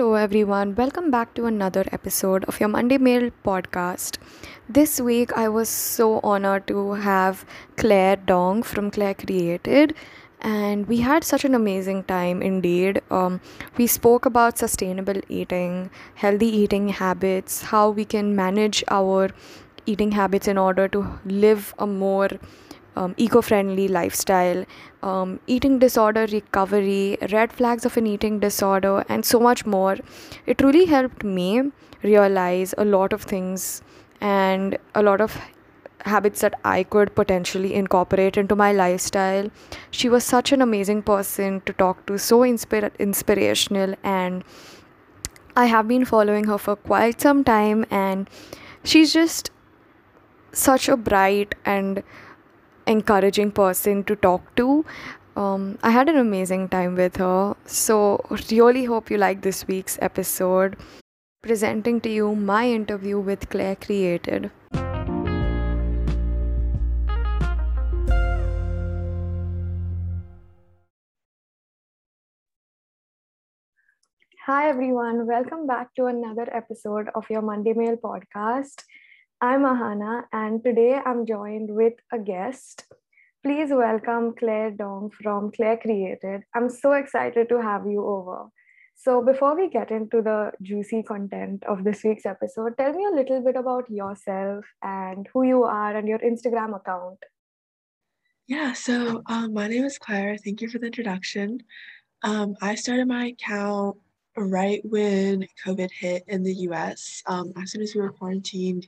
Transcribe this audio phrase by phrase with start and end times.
[0.00, 0.74] Hello, everyone.
[0.76, 4.16] Welcome back to another episode of your Monday Mail podcast.
[4.66, 7.44] This week, I was so honored to have
[7.76, 9.94] Clare Dong from Clare Created,
[10.40, 13.02] and we had such an amazing time indeed.
[13.10, 13.42] Um,
[13.76, 19.28] we spoke about sustainable eating, healthy eating habits, how we can manage our
[19.84, 22.30] eating habits in order to live a more
[22.96, 24.64] um, eco friendly lifestyle,
[25.02, 29.96] um, eating disorder recovery, red flags of an eating disorder, and so much more.
[30.46, 31.70] It really helped me
[32.02, 33.82] realize a lot of things
[34.20, 35.38] and a lot of
[36.06, 39.50] habits that I could potentially incorporate into my lifestyle.
[39.90, 44.44] She was such an amazing person to talk to, so inspir- inspirational, and
[45.56, 48.28] I have been following her for quite some time, and
[48.84, 49.50] she's just
[50.52, 52.02] such a bright and
[52.86, 54.84] encouraging person to talk to.
[55.36, 57.56] Um, I had an amazing time with her.
[57.66, 60.76] So, really hope you like this week's episode.
[61.42, 64.50] Presenting to you my interview with Clare Created.
[74.46, 75.26] Hi, everyone.
[75.26, 78.82] Welcome back to another episode of your Monday Mail podcast.
[79.42, 82.84] I'm Ahana, and today I'm joined with a guest.
[83.42, 86.42] Please welcome Clare Dong from Clare Created.
[86.54, 88.48] I'm so excited to have you over.
[88.96, 93.16] So, before we get into the juicy content of this week's episode, tell me a
[93.16, 97.20] little bit about yourself and who you are and your Instagram account.
[98.46, 100.36] Yeah, so um, my name is Clare.
[100.36, 101.60] Thank you for the introduction.
[102.22, 103.96] Um, I started my account
[104.36, 107.22] right when COVID hit in the US.
[107.24, 108.86] Um, as soon as we were quarantined,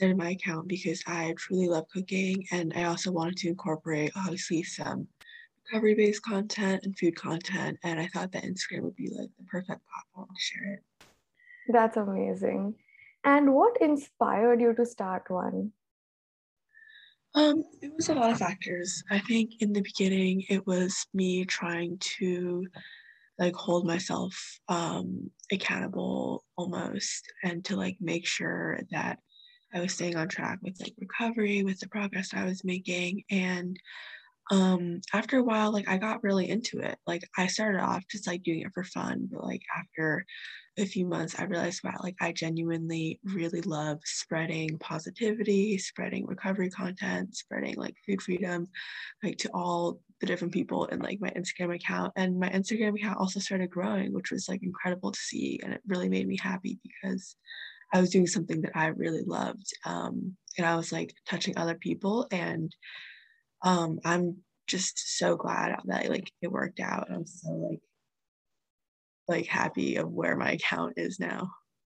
[0.00, 4.62] started my account because I truly love cooking and I also wanted to incorporate obviously
[4.62, 5.06] some
[5.66, 7.78] recovery based content and food content.
[7.84, 10.80] And I thought that Instagram would be like the perfect platform to share it.
[11.68, 12.76] That's amazing.
[13.24, 15.72] And what inspired you to start one?
[17.34, 19.04] Um, it was a lot of factors.
[19.10, 22.66] I think in the beginning it was me trying to
[23.38, 24.34] like hold myself
[24.68, 29.18] um accountable almost and to like make sure that
[29.74, 33.24] I was staying on track with like recovery, with the progress I was making.
[33.30, 33.78] And
[34.50, 36.98] um after a while, like I got really into it.
[37.06, 40.24] Like I started off just like doing it for fun, but like after
[40.78, 46.70] a few months, I realized wow, like I genuinely really love spreading positivity, spreading recovery
[46.70, 48.68] content, spreading like food freedom,
[49.22, 52.12] like to all the different people in like my Instagram account.
[52.16, 55.60] And my Instagram account also started growing, which was like incredible to see.
[55.62, 57.36] And it really made me happy because
[57.92, 59.66] I was doing something that I really loved.
[59.84, 62.26] Um, and I was like touching other people.
[62.30, 62.74] And
[63.62, 67.10] um, I'm just so glad that like it worked out.
[67.10, 67.80] I'm so like
[69.28, 71.50] like happy of where my account is now.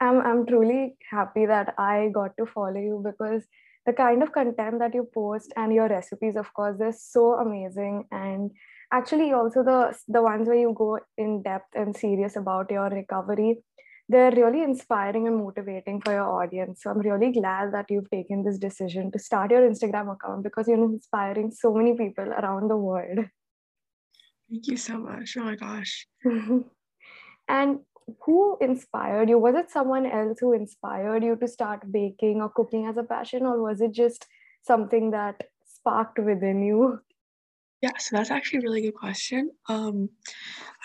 [0.00, 3.44] I'm I'm truly happy that I got to follow you because
[3.86, 8.04] the kind of content that you post and your recipes, of course, they're so amazing.
[8.10, 8.50] And
[8.92, 13.58] actually also the the ones where you go in depth and serious about your recovery
[14.10, 16.82] they're really inspiring and motivating for your audience.
[16.82, 20.66] So I'm really glad that you've taken this decision to start your Instagram account because
[20.66, 23.20] you're inspiring so many people around the world.
[24.50, 25.36] Thank you so much.
[25.38, 26.08] Oh my gosh.
[27.48, 27.78] and
[28.24, 29.38] who inspired you?
[29.38, 33.46] Was it someone else who inspired you to start baking or cooking as a passion,
[33.46, 34.26] or was it just
[34.62, 36.98] something that sparked within you?
[37.82, 39.50] Yeah, so that's actually a really good question.
[39.68, 40.10] Um,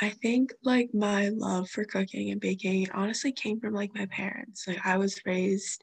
[0.02, 4.66] I think like my love for cooking and baking honestly came from like my parents.
[4.68, 5.82] Like I was raised,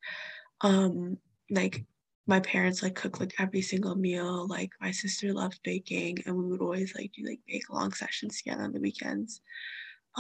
[0.63, 1.19] um,
[1.51, 1.85] like
[2.27, 4.47] my parents like cook like every single meal.
[4.49, 8.39] Like my sister loved baking, and we would always like do like bake long sessions
[8.39, 9.43] together on the weekends.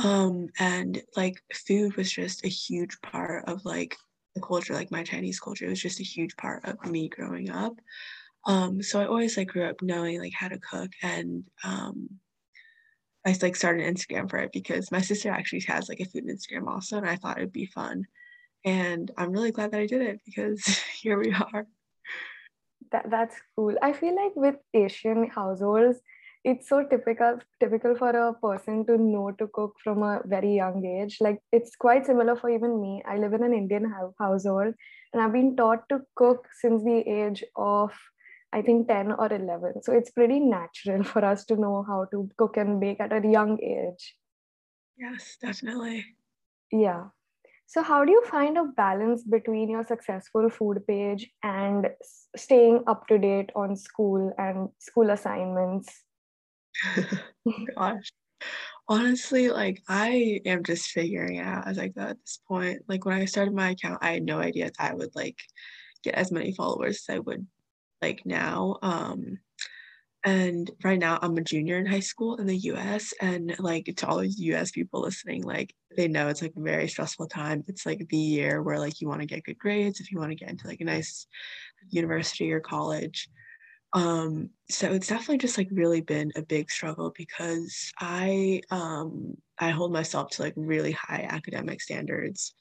[0.02, 3.96] Um, and like food was just a huge part of like
[4.34, 5.68] the culture, like my Chinese culture.
[5.68, 7.74] Was just a huge part of me growing up.
[8.46, 12.08] Um, so I always like grew up knowing like how to cook and um
[13.24, 16.66] I like started Instagram for it because my sister actually has like a food Instagram
[16.66, 18.04] also and I thought it'd be fun.
[18.64, 20.64] And I'm really glad that I did it because
[21.00, 21.66] here we are.
[22.90, 23.76] That, that's cool.
[23.80, 26.00] I feel like with Asian households,
[26.44, 30.84] it's so typical typical for a person to know to cook from a very young
[30.84, 33.84] age like it's quite similar for even me i live in an indian
[34.18, 34.74] household
[35.12, 37.92] and i've been taught to cook since the age of
[38.52, 39.82] I think 10 or 11.
[39.82, 43.26] So it's pretty natural for us to know how to cook and bake at a
[43.26, 44.16] young age.
[44.98, 46.04] Yes, definitely.
[46.70, 47.08] Yeah.
[47.66, 51.88] So, how do you find a balance between your successful food page and
[52.36, 56.02] staying up to date on school and school assignments?
[57.76, 58.12] Gosh.
[58.88, 62.82] Honestly, like I am just figuring it out as I go at this point.
[62.88, 65.38] Like when I started my account, I had no idea that I would like
[66.02, 67.46] get as many followers as I would
[68.02, 68.78] like now.
[68.82, 69.38] Um
[70.24, 74.06] and right now I'm a junior in high school in the US and like to
[74.06, 77.64] all these US people listening, like they know it's like a very stressful time.
[77.66, 80.30] It's like the year where like you want to get good grades if you want
[80.30, 81.26] to get into like a nice
[81.90, 83.28] university or college.
[83.94, 89.70] Um, so it's definitely just like really been a big struggle because I um I
[89.70, 92.54] hold myself to like really high academic standards.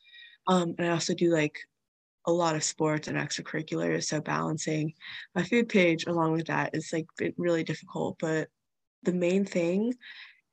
[0.48, 1.58] Um, and I also do like
[2.26, 4.06] a lot of sports and extracurriculars.
[4.06, 4.94] So balancing
[5.36, 7.08] my food page along with that is like
[7.38, 8.18] really difficult.
[8.20, 8.50] But
[9.04, 9.94] the main thing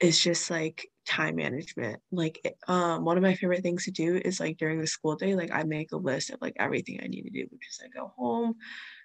[0.00, 2.00] is just like time management.
[2.12, 5.34] Like um one of my favorite things to do is like during the school day,
[5.34, 7.88] like I make a list of like everything I need to do, which is I
[7.88, 8.54] go home,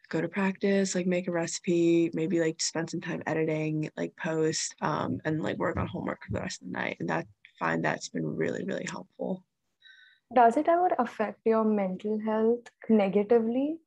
[0.10, 4.75] go to practice, like make a recipe, maybe like spend some time editing, like post,
[4.81, 6.98] um, and like work on homework for the rest of the night.
[7.00, 7.27] And that
[7.60, 9.44] find that's been really, really helpful.
[10.31, 13.77] Does it ever affect your mental health negatively?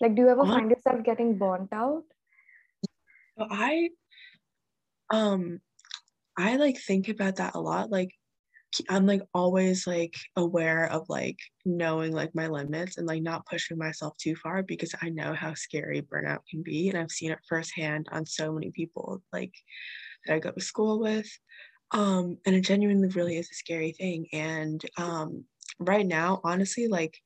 [0.00, 2.04] Like, do you ever find yourself getting burnt out?
[3.38, 3.90] I
[5.10, 5.60] um
[6.36, 7.90] I like think about that a lot.
[7.90, 8.10] Like
[8.88, 13.78] I'm like always like aware of like knowing like my limits and like not pushing
[13.78, 17.38] myself too far because I know how scary burnout can be and I've seen it
[17.48, 19.54] firsthand on so many people like
[20.26, 21.30] that I go to school with.
[21.92, 25.44] Um and it genuinely really is a scary thing and um
[25.78, 27.16] right now honestly like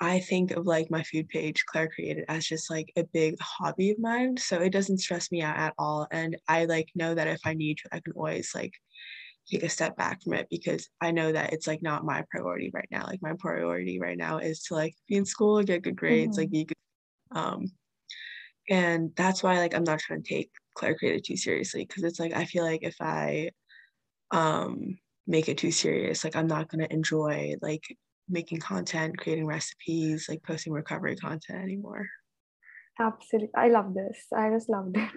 [0.00, 3.90] I think of like my food page Clare created as just like a big hobby
[3.90, 7.28] of mine so it doesn't stress me out at all and I like know that
[7.28, 8.72] if I need to I can always like
[9.50, 12.70] take a step back from it because I know that it's like not my priority
[12.72, 13.06] right now.
[13.06, 16.42] Like my priority right now is to like be in school, get good grades, mm-hmm.
[16.42, 16.76] like be good.
[17.32, 17.66] Um,
[18.70, 22.20] and that's why like I'm not trying to take Clare Created too seriously because it's
[22.20, 23.50] like I feel like if I
[24.30, 27.84] um make it too serious, like I'm not gonna enjoy like
[28.28, 32.06] making content, creating recipes, like posting recovery content anymore.
[32.98, 33.50] Absolutely.
[33.56, 34.26] I love this.
[34.34, 35.10] I just loved it.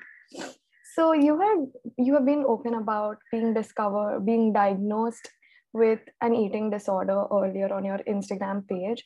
[0.96, 1.58] So you had
[1.98, 5.28] you have been open about being discovered, being diagnosed
[5.74, 9.04] with an eating disorder earlier on your Instagram page.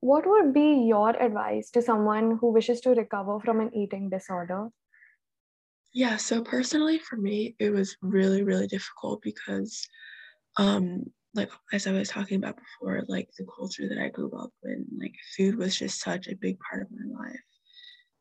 [0.00, 4.70] What would be your advice to someone who wishes to recover from an eating disorder?
[5.94, 9.86] Yeah, so personally for me, it was really, really difficult because
[10.56, 11.04] um
[11.34, 14.86] like as I was talking about before, like the culture that I grew up in,
[14.98, 17.40] like food was just such a big part of my life.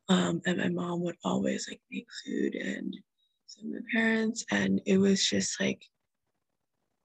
[0.09, 2.94] Um, and my mom would always like make food and
[3.47, 5.81] some my parents and it was just like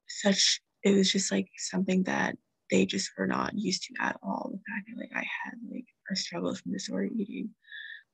[0.09, 2.37] such it was just like something that
[2.71, 5.87] they just were not used to at all the fact that like i had like
[6.11, 7.49] a struggle from disorder eating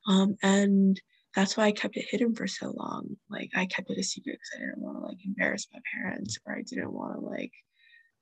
[0.09, 1.01] um and
[1.35, 4.33] that's why i kept it hidden for so long like i kept it a secret
[4.33, 7.53] because i didn't want to like embarrass my parents or i didn't want to like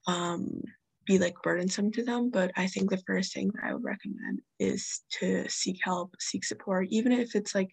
[0.07, 0.63] um
[1.07, 2.31] be like burdensome to them.
[2.31, 6.45] But I think the first thing that I would recommend is to seek help, seek
[6.45, 7.71] support, even if it's like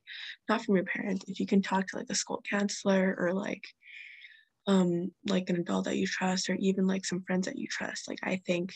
[0.47, 1.25] not from your parents.
[1.27, 3.63] If you can talk to like a school counselor or like
[4.65, 8.07] um like an adult that you trust or even like some friends that you trust.
[8.07, 8.73] Like I think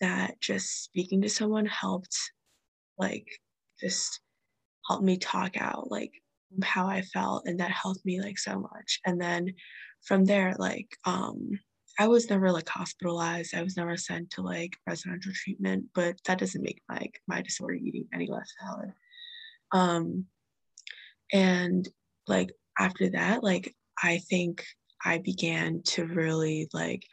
[0.00, 2.16] that just speaking to someone helped
[2.98, 3.26] like
[3.80, 4.20] just
[4.88, 6.12] help me talk out like
[6.62, 9.00] how I felt and that helped me like so much.
[9.06, 9.54] And then
[10.04, 11.50] from there, like um
[11.98, 13.54] I was never like hospitalized.
[13.54, 17.74] I was never sent to like residential treatment, but that doesn't make like my disorder
[17.74, 18.92] eating any less valid.
[19.72, 20.26] Um,
[21.32, 21.88] and
[22.26, 24.64] like after that, like I think
[25.04, 27.04] I began to really like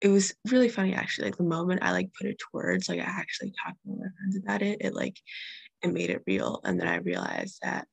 [0.00, 1.26] it was really funny actually.
[1.26, 4.36] Like the moment I like put it towards, like I actually talked to my friends
[4.36, 5.16] about it, it like
[5.84, 6.60] it made it real.
[6.64, 7.86] And then I realized that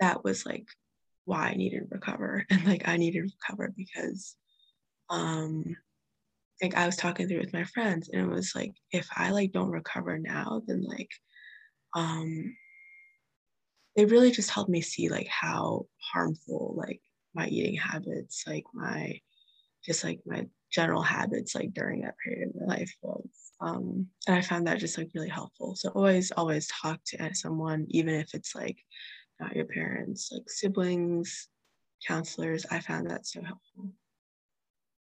[0.00, 0.66] that was like
[1.24, 2.44] why I needed to recover.
[2.50, 4.36] And like I needed to recover because
[5.08, 5.76] um
[6.62, 9.52] like I was talking through with my friends and it was like if I like
[9.52, 11.10] don't recover now then like
[11.94, 12.56] um
[13.96, 17.00] it really just helped me see like how harmful like
[17.34, 19.18] my eating habits like my
[19.84, 23.28] just like my general habits like during that period of my life was
[23.60, 27.86] um and I found that just like really helpful so always always talk to someone
[27.88, 28.78] even if it's like
[29.40, 31.48] not your parents like siblings
[32.06, 33.92] counselors I found that so helpful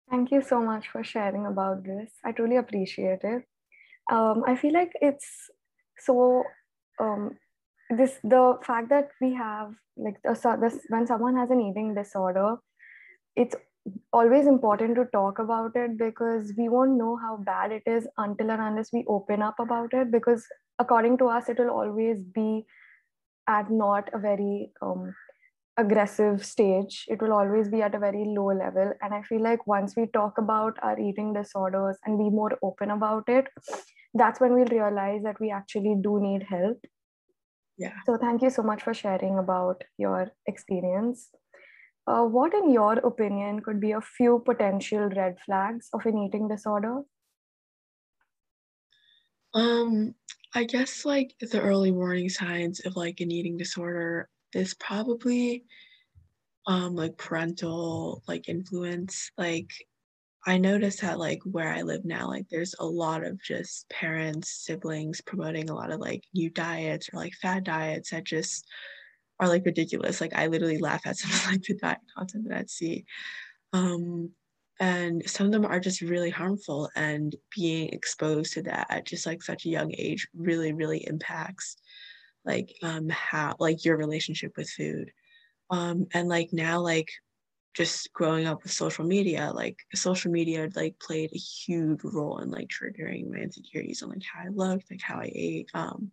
[0.09, 2.11] Thank you so much for sharing about this.
[2.23, 3.43] I truly appreciate it.
[4.09, 5.51] Um, I feel like it's
[5.99, 6.43] so
[6.99, 7.35] um,
[7.89, 12.55] this the fact that we have like this, when someone has an eating disorder,
[13.35, 13.55] it's
[14.13, 18.51] always important to talk about it because we won't know how bad it is until
[18.51, 20.11] and unless we open up about it.
[20.11, 20.45] Because
[20.79, 22.65] according to us, it will always be
[23.47, 25.13] at not a very um,
[25.77, 27.05] aggressive stage.
[27.07, 28.91] It will always be at a very low level.
[29.01, 32.91] And I feel like once we talk about our eating disorders and be more open
[32.91, 33.47] about it,
[34.13, 36.77] that's when we'll realize that we actually do need help.
[37.77, 37.93] Yeah.
[38.05, 41.29] So thank you so much for sharing about your experience.
[42.07, 46.47] Uh, what, in your opinion, could be a few potential red flags of an eating
[46.47, 47.03] disorder?
[49.53, 50.15] Um,
[50.53, 55.65] I guess like the early warning signs of like an eating disorder is probably
[56.65, 59.31] um like parental like influence.
[59.37, 59.71] Like
[60.47, 64.51] I notice that like where I live now, like there's a lot of just parents,
[64.65, 68.67] siblings promoting a lot of like new diets or like fad diets that just
[69.39, 70.21] are like ridiculous.
[70.21, 73.05] Like I literally laugh at some of like the diet content that I see.
[73.73, 74.31] Um,
[74.79, 79.25] and some of them are just really harmful and being exposed to that at just
[79.25, 81.77] like such a young age really really impacts
[82.45, 85.11] like um how like your relationship with food
[85.69, 87.09] um and like now like
[87.73, 92.49] just growing up with social media like social media like played a huge role in
[92.49, 96.11] like triggering my insecurities on like how i looked like how i ate um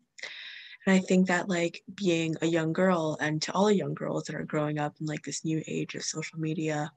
[0.86, 4.24] and i think that like being a young girl and to all the young girls
[4.24, 6.90] that are growing up in like this new age of social media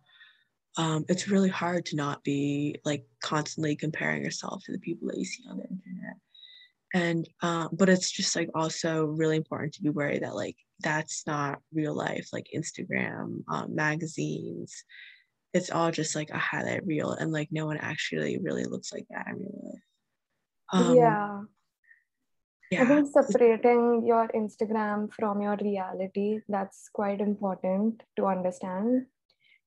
[0.78, 5.18] um, it's really hard to not be like constantly comparing yourself to the people that
[5.18, 6.18] you see on the internet.
[6.94, 11.26] And um, but it's just like also really important to be wary that like that's
[11.26, 14.84] not real life like instagram um, magazines.
[15.54, 19.08] It's all just like a highlight reel and like no one actually really looks like
[19.10, 19.82] that in real life.
[20.74, 21.42] Um, yeah
[22.72, 22.84] yeah.
[22.84, 29.06] i think separating your instagram from your reality that's quite important to understand.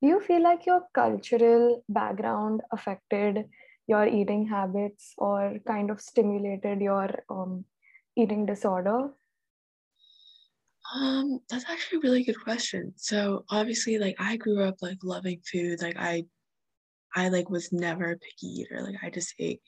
[0.03, 3.45] Do you feel like your cultural background affected
[3.87, 7.65] your eating habits or kind of stimulated your um,
[8.17, 9.11] eating disorder?
[10.95, 12.95] Um that's actually a really good question.
[12.97, 15.83] So obviously like i grew up like loving food.
[15.83, 16.25] Like i
[17.15, 18.83] i like was never a picky eater.
[18.83, 19.61] Like i just ate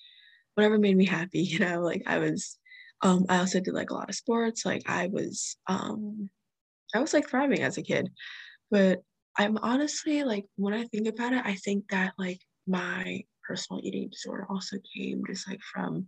[0.55, 1.81] whatever made me happy you know?
[1.81, 2.59] Like i was
[3.03, 6.29] um i also did like a lot of sports like i was um
[6.95, 8.11] i was like thriving as a kid
[8.71, 9.03] but
[9.37, 14.09] I'm honestly like when I think about it, I think that like my personal eating
[14.11, 16.07] disorder also came just like from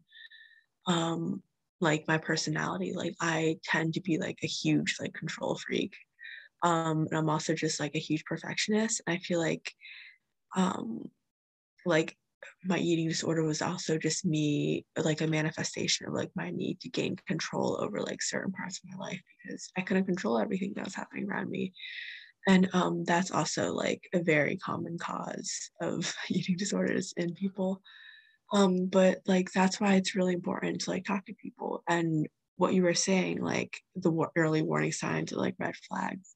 [0.86, 1.42] um
[1.80, 2.92] like my personality.
[2.94, 5.94] Like I tend to be like a huge like control freak.
[6.62, 9.00] Um and I'm also just like a huge perfectionist.
[9.06, 9.72] And I feel like
[10.56, 11.10] um
[11.86, 12.16] like
[12.64, 16.88] my eating disorder was also just me like a manifestation of like my need to
[16.88, 20.84] gain control over like certain parts of my life because I couldn't control everything that
[20.84, 21.72] was happening around me.
[22.46, 27.80] And um, that's also like a very common cause of eating disorders in people.
[28.52, 31.82] Um, but like that's why it's really important to like talk to people.
[31.88, 36.34] And what you were saying like the early warning signs like red flags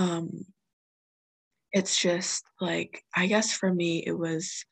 [0.00, 0.44] um,
[1.72, 4.64] it's just like i guess for me it was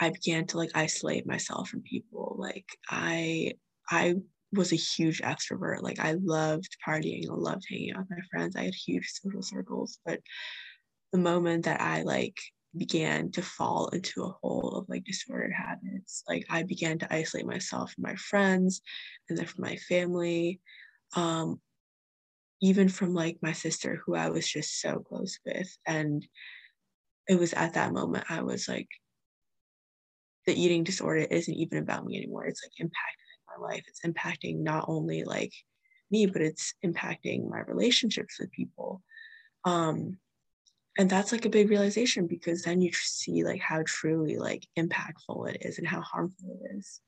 [0.00, 3.52] i began to like isolate myself from people like i
[3.90, 4.14] i
[4.52, 5.82] was a huge extrovert.
[5.82, 8.56] Like I loved partying, I loved hanging out with my friends.
[8.56, 9.98] I had huge social circles.
[10.04, 10.20] But
[11.12, 12.38] the moment that I like
[12.76, 17.46] began to fall into a hole of like disordered habits, like I began to isolate
[17.46, 18.80] myself from my friends
[19.28, 20.60] and then from my family.
[21.16, 21.60] Um,
[22.62, 25.74] even from like my sister who I was just so close with.
[25.86, 26.26] And
[27.26, 28.88] it was at that moment I was like,
[30.46, 32.46] the eating disorder isn't even about me anymore.
[32.46, 33.84] It's like impacting my life.
[33.86, 35.52] It's impacting not only like
[36.10, 39.02] me, but it's impacting my relationships with people.
[39.64, 40.18] Um,
[40.98, 45.48] and that's like a big realization because then you see like how truly like impactful
[45.54, 47.00] it is and how harmful it is.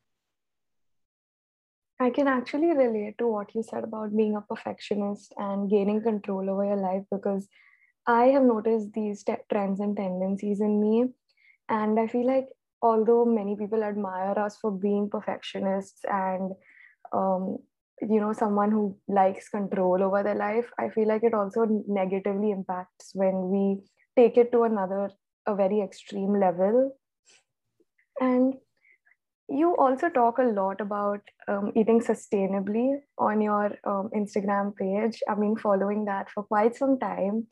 [1.98, 6.50] I can actually relate to what you said about being a perfectionist and gaining control
[6.50, 7.48] over your life because
[8.06, 11.10] I have noticed these t- trends and tendencies in me.
[11.68, 12.48] And I feel like
[12.82, 16.52] although many people admire us for being perfectionists and
[17.12, 17.58] um,
[18.00, 22.50] you know someone who likes control over their life i feel like it also negatively
[22.50, 23.80] impacts when we
[24.16, 25.10] take it to another
[25.46, 26.96] a very extreme level.
[28.20, 28.54] And
[29.48, 35.20] you also talk a lot about um, eating sustainably on your um, instagram page.
[35.28, 37.46] I've been following that for quite some time.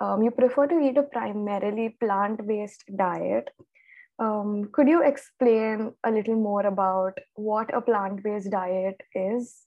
[0.00, 3.50] Um, you prefer to eat a primarily plant-based diet
[4.22, 9.66] um, could you explain a little more about what a plant based diet is?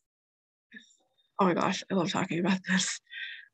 [1.40, 3.02] Oh my gosh, I love talking about this.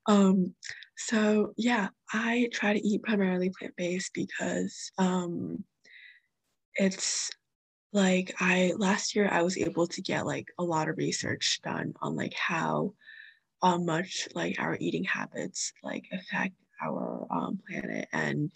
[0.05, 0.53] Um,
[0.97, 5.63] so, yeah, I try to eat primarily plant based because um,
[6.75, 7.31] it's
[7.93, 11.93] like I last year I was able to get like a lot of research done
[12.01, 12.93] on like how
[13.63, 18.51] uh, much like our eating habits like affect our um, planet and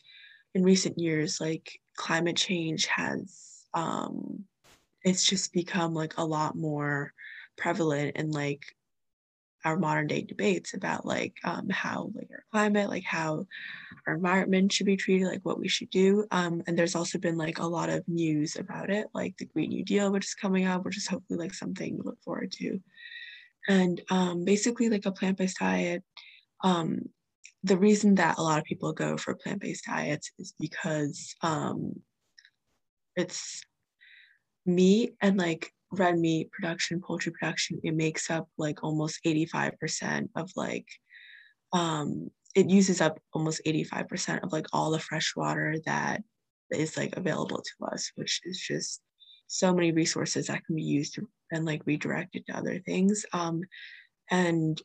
[0.55, 4.45] in recent years like climate change has um,
[5.03, 7.13] it's just become like a lot more
[7.57, 8.65] prevalent in like
[9.65, 13.45] our modern day debates about like um, how like our climate like how
[14.07, 16.25] our environment should be treated like what we should do.
[16.31, 19.69] Um, and there's also been like a lot of news about it like the green
[19.69, 22.79] new deal which is coming up which is hopefully like something to look forward to.
[23.67, 26.03] And um, basically like a plant-based diet
[26.63, 27.09] um,
[27.65, 31.93] the reason that a lot of people go for plant-based diets is because um,
[33.15, 33.63] it's
[34.67, 40.51] meat and like red meat production, poultry production, it makes up like almost 85% of
[40.55, 40.85] like,
[41.73, 46.21] um, it uses up almost 85% of like all the fresh water that
[46.71, 49.01] is like available to us, which is just
[49.47, 51.17] so many resources that can be used
[51.51, 53.25] and like redirected to other things.
[53.33, 53.61] Um,
[54.29, 54.79] and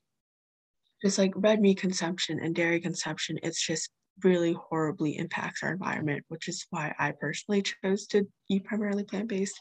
[1.02, 3.90] just like red meat consumption and dairy consumption, it's just
[4.22, 9.28] really horribly impacts our environment, which is why I personally chose to eat primarily plant
[9.28, 9.58] based.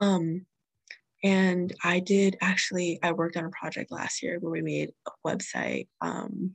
[0.00, 0.46] Um,
[1.22, 5.28] and I did actually, I worked on a project last year where we made a
[5.28, 5.88] website.
[6.00, 6.52] Um,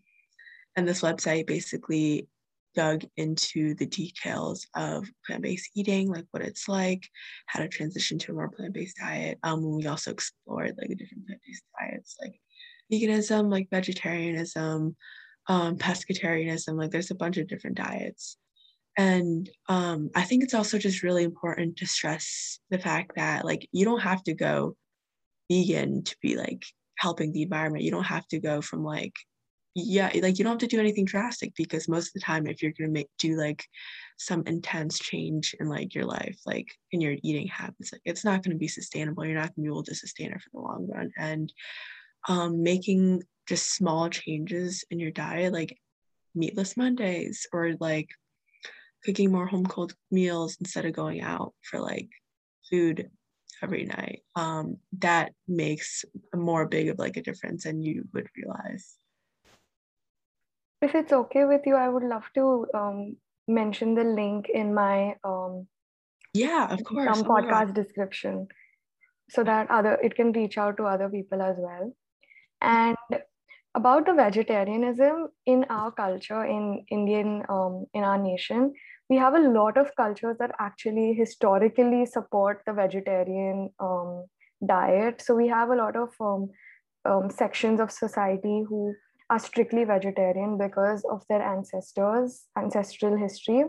[0.75, 2.27] and this website basically
[2.75, 7.03] dug into the details of plant-based eating, like what it's like,
[7.47, 9.39] how to transition to a more plant-based diet.
[9.43, 12.39] Um, we also explored like different plant-based diets, like
[12.91, 14.95] veganism, like vegetarianism,
[15.47, 16.77] um, pescatarianism.
[16.77, 18.37] Like there's a bunch of different diets.
[18.97, 23.67] And um, I think it's also just really important to stress the fact that like
[23.71, 24.75] you don't have to go
[25.49, 26.63] vegan to be like
[26.97, 27.83] helping the environment.
[27.83, 29.13] You don't have to go from like
[29.75, 32.61] yeah, like you don't have to do anything drastic because most of the time if
[32.61, 33.63] you're gonna make do like
[34.17, 38.43] some intense change in like your life, like in your eating habits, like it's not
[38.43, 39.25] gonna be sustainable.
[39.25, 41.11] You're not gonna be able to sustain it for the long run.
[41.17, 41.53] And
[42.29, 45.75] um, making just small changes in your diet, like
[46.35, 48.07] meatless Mondays or like
[49.03, 52.07] cooking more home cooked meals instead of going out for like
[52.69, 53.09] food
[53.63, 54.21] every night.
[54.35, 58.95] Um, that makes more big of like a difference than you would realize.
[60.81, 63.17] If it's okay with you i would love to um,
[63.49, 65.67] mention the link in my um,
[66.33, 68.47] yeah of course some oh podcast description
[69.29, 71.93] so that other it can reach out to other people as well
[72.61, 72.97] and
[73.75, 78.73] about the vegetarianism in our culture in indian um, in our nation
[79.09, 84.25] we have a lot of cultures that actually historically support the vegetarian um,
[84.65, 85.21] diet.
[85.21, 86.49] So we have a lot of um,
[87.05, 88.93] um, sections of society who
[89.29, 93.63] are strictly vegetarian because of their ancestors, ancestral history.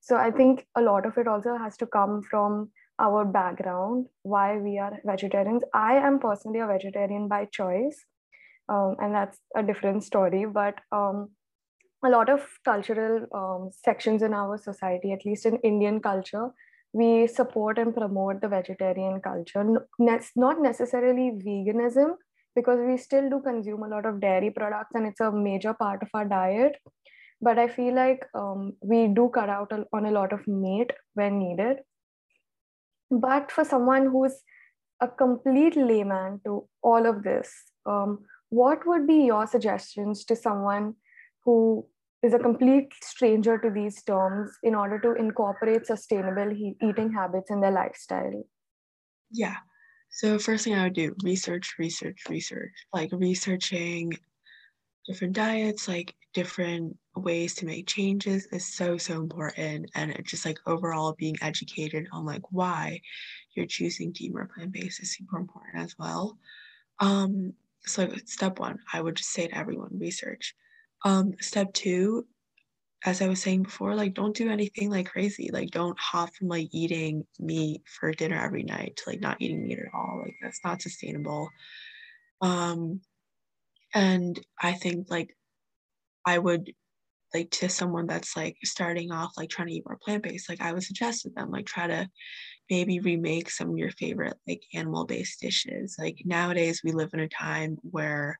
[0.00, 4.58] So I think a lot of it also has to come from our background, why
[4.58, 5.62] we are vegetarians.
[5.72, 8.04] I am personally a vegetarian by choice,
[8.72, 10.44] um, and that's a different story.
[10.46, 11.30] But um,
[12.04, 16.48] a lot of cultural um, sections in our society, at least in Indian culture,
[16.92, 19.64] we support and promote the vegetarian culture.
[19.98, 22.14] Not necessarily veganism,
[22.54, 26.02] because we still do consume a lot of dairy products and it's a major part
[26.02, 26.76] of our diet.
[27.40, 31.38] But I feel like um, we do cut out on a lot of meat when
[31.38, 31.78] needed.
[33.10, 34.36] But for someone who's
[35.00, 37.52] a complete layman to all of this,
[37.84, 38.20] um,
[38.52, 40.94] what would be your suggestions to someone
[41.44, 41.86] who
[42.22, 47.50] is a complete stranger to these terms in order to incorporate sustainable he- eating habits
[47.50, 48.44] in their lifestyle?
[49.30, 49.56] Yeah.
[50.10, 54.12] So, first thing I would do research, research, research, like researching
[55.06, 59.90] different diets, like different ways to make changes is so, so important.
[59.94, 63.00] And just like overall being educated on like why
[63.54, 66.38] you're choosing to eat more plant based is super important as well.
[67.00, 67.54] Um,
[67.86, 70.54] so, step one, I would just say to everyone research
[71.04, 72.26] um, step two,
[73.04, 75.50] as I was saying before, like don't do anything like crazy.
[75.52, 79.64] Like don't hop from like eating meat for dinner every night to like not eating
[79.64, 80.20] meat at all.
[80.22, 81.50] Like that's not sustainable.
[82.40, 83.00] Um,
[83.94, 85.36] and I think like
[86.24, 86.72] I would
[87.34, 90.72] like to someone that's like starting off like trying to eat more plant-based like i
[90.72, 92.08] would suggest to them like try to
[92.70, 97.28] maybe remake some of your favorite like animal-based dishes like nowadays we live in a
[97.28, 98.38] time where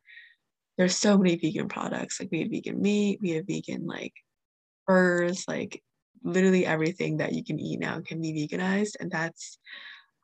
[0.78, 2.20] there's so many vegan products.
[2.20, 4.14] Like we have vegan meat, we have vegan like
[4.86, 5.82] furs, like
[6.22, 8.96] literally everything that you can eat now can be veganized.
[9.00, 9.58] And that's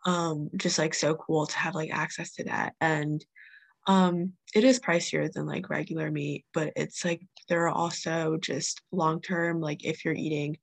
[0.06, 2.74] um just like so cool to have like access to that.
[2.80, 3.24] And
[3.88, 8.82] um it is pricier than like regular meat, but it's like there are also just
[8.92, 10.58] long term, like if you're eating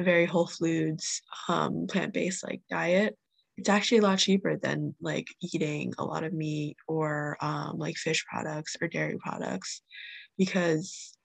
[0.00, 3.16] a very whole foods um plant-based like diet,
[3.58, 7.96] it's actually a lot cheaper than like eating a lot of meat or um, like
[7.96, 9.82] fish products or dairy products
[10.38, 11.16] because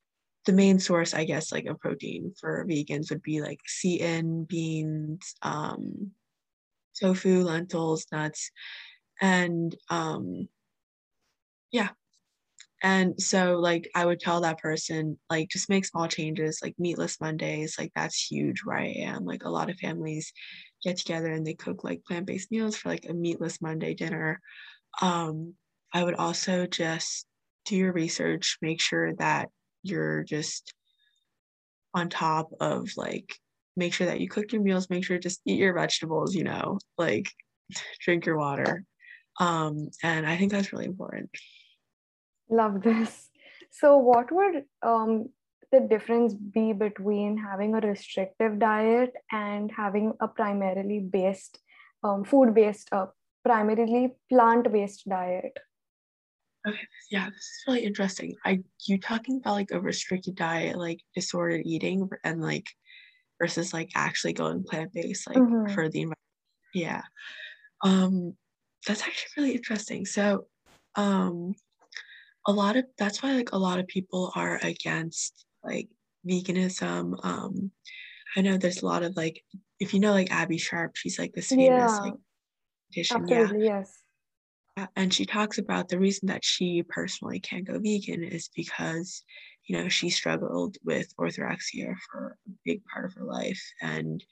[0.46, 5.36] the main source i guess like of protein for vegans would be like in beans
[5.44, 6.12] um,
[7.00, 8.52] tofu lentils nuts
[9.22, 10.48] and um,
[11.74, 11.90] yeah
[12.84, 17.20] and so like I would tell that person like just make small changes like meatless
[17.22, 20.34] Mondays like that's huge where I am like a lot of families
[20.84, 24.42] get together and they cook like plant-based meals for like a meatless Monday dinner.
[25.02, 25.56] Um,
[25.94, 27.28] I would also just
[27.66, 29.50] do your research, make sure that
[29.84, 30.74] you're just
[31.94, 33.36] on top of like
[33.76, 36.78] make sure that you cook your meals, make sure just eat your vegetables, you know,
[36.98, 37.26] like
[38.02, 38.84] drink your water.
[39.40, 41.30] Um, and I think that's really important.
[42.54, 43.32] Love this.
[43.72, 45.30] So, what would um,
[45.72, 51.60] the difference be between having a restrictive diet and having a primarily based,
[52.04, 53.08] um, food based, uh,
[53.44, 55.58] primarily plant based diet?
[56.68, 58.36] Okay, yeah, this is really interesting.
[58.46, 62.68] I you talking about like a restricted diet, like disordered eating, and like
[63.42, 65.74] versus like actually going plant based, like mm-hmm.
[65.74, 66.20] for the environment.
[66.76, 67.02] Yeah,
[67.84, 68.38] um,
[68.86, 70.06] that's actually really interesting.
[70.06, 70.46] So,
[70.96, 71.56] um,
[72.48, 75.88] a lot of that's why like a lot of people are against like
[76.28, 77.72] veganism um
[78.36, 79.44] i know there's a lot of like
[79.80, 81.98] if you know like abby sharp she's like this famous yeah.
[82.00, 82.14] like
[82.96, 83.80] Absolutely, yeah.
[83.80, 84.04] yes
[84.96, 89.24] and she talks about the reason that she personally can't go vegan is because
[89.68, 94.24] you know she struggled with orthorexia for a big part of her life and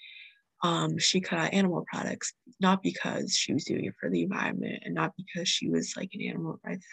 [0.63, 4.83] um, she cut out animal products not because she was doing it for the environment
[4.85, 6.85] and not because she was like an animal rights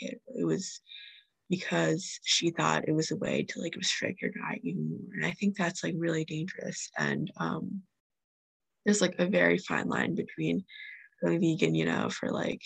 [0.00, 0.80] but it was
[1.50, 5.26] because she thought it was a way to like restrict your diet even more and
[5.26, 7.82] i think that's like really dangerous and um,
[8.84, 10.64] there's like a very fine line between
[11.22, 12.62] going vegan you know for like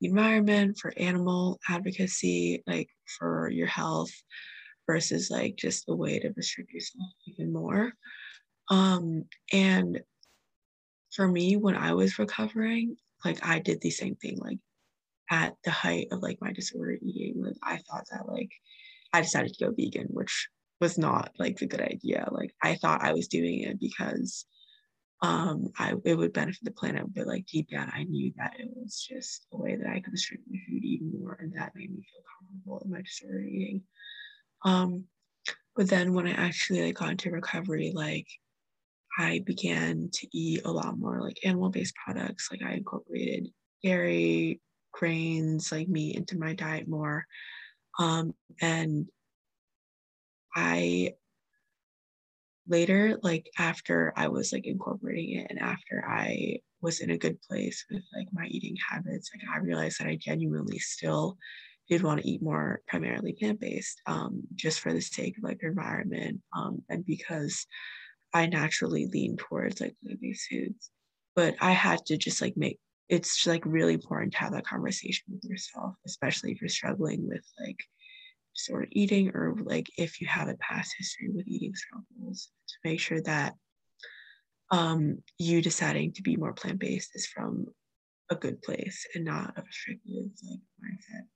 [0.00, 4.10] the environment for animal advocacy like for your health
[4.86, 7.92] versus like just a way to restrict yourself even more
[8.68, 10.00] um, and
[11.14, 14.38] for me, when I was recovering, like I did the same thing.
[14.38, 14.58] Like
[15.30, 18.50] at the height of like my disordered eating, like I thought that like
[19.12, 20.48] I decided to go vegan, which
[20.80, 22.28] was not like a good idea.
[22.30, 24.46] Like I thought I was doing it because
[25.22, 28.68] um I it would benefit the planet, but like deep down I knew that it
[28.74, 31.90] was just a way that I could restrict my food even more and that made
[31.90, 33.82] me feel comfortable in my disordered eating.
[34.64, 35.04] Um
[35.74, 38.26] but then when I actually like got into recovery, like
[39.18, 42.48] I began to eat a lot more like animal based products.
[42.50, 43.48] Like I incorporated
[43.82, 44.60] dairy,
[44.96, 47.26] grains, like meat into my diet more.
[47.98, 49.06] Um, and
[50.54, 51.14] I
[52.68, 57.40] later, like after I was like incorporating it and after I was in a good
[57.42, 61.36] place with like my eating habits, like I realized that I genuinely still
[61.88, 65.62] did want to eat more primarily plant based, um, just for the sake of like
[65.62, 67.66] environment um, and because
[68.34, 70.90] I naturally lean towards like plant-based foods.
[71.34, 75.24] But I had to just like make it's like really important to have that conversation
[75.32, 77.78] with yourself, especially if you're struggling with like
[78.54, 82.74] sort of eating or like if you have a past history with eating struggles to
[82.84, 83.54] make sure that
[84.70, 87.66] um, you deciding to be more plant-based is from
[88.30, 91.26] a good place and not a restrictive like mindset.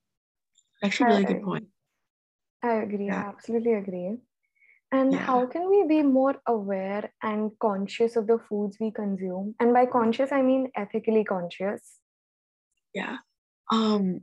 [0.83, 1.67] Actually, really good point.
[2.63, 3.07] I agree.
[3.07, 3.23] Yeah.
[3.23, 4.17] I absolutely agree.
[4.91, 5.19] And yeah.
[5.19, 9.55] how can we be more aware and conscious of the foods we consume?
[9.59, 11.99] And by conscious, I mean ethically conscious.
[12.93, 13.17] Yeah.
[13.71, 14.21] Um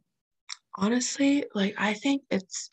[0.77, 2.69] honestly, like I think it's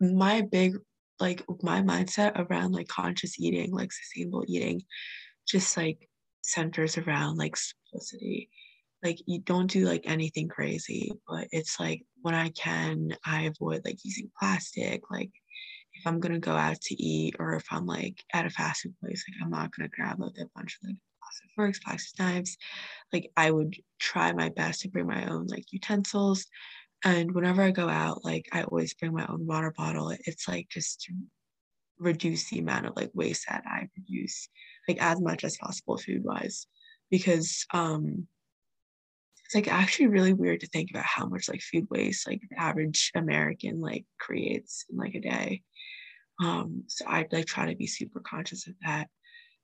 [0.00, 0.76] my big
[1.20, 4.82] like my mindset around like conscious eating, like sustainable eating,
[5.46, 6.08] just like
[6.42, 8.50] centers around like simplicity.
[9.02, 13.82] Like you don't do like anything crazy, but it's like when I can, I avoid
[13.84, 15.30] like using plastic, like
[16.06, 19.24] I'm gonna go out to eat or if I'm like at a fast food place,
[19.28, 22.56] like I'm not gonna grab like a bunch of like plastic forks, plastic knives.
[23.12, 26.46] Like I would try my best to bring my own like utensils.
[27.04, 30.14] And whenever I go out, like I always bring my own water bottle.
[30.24, 31.14] It's like just to
[31.98, 34.48] reduce the amount of like waste that I produce,
[34.88, 36.66] like as much as possible food wise.
[37.10, 38.26] Because um
[39.46, 42.60] it's like actually really weird to think about how much like food waste like the
[42.60, 45.62] average American like creates in like a day.
[46.42, 49.08] Um, so I like try to be super conscious of that.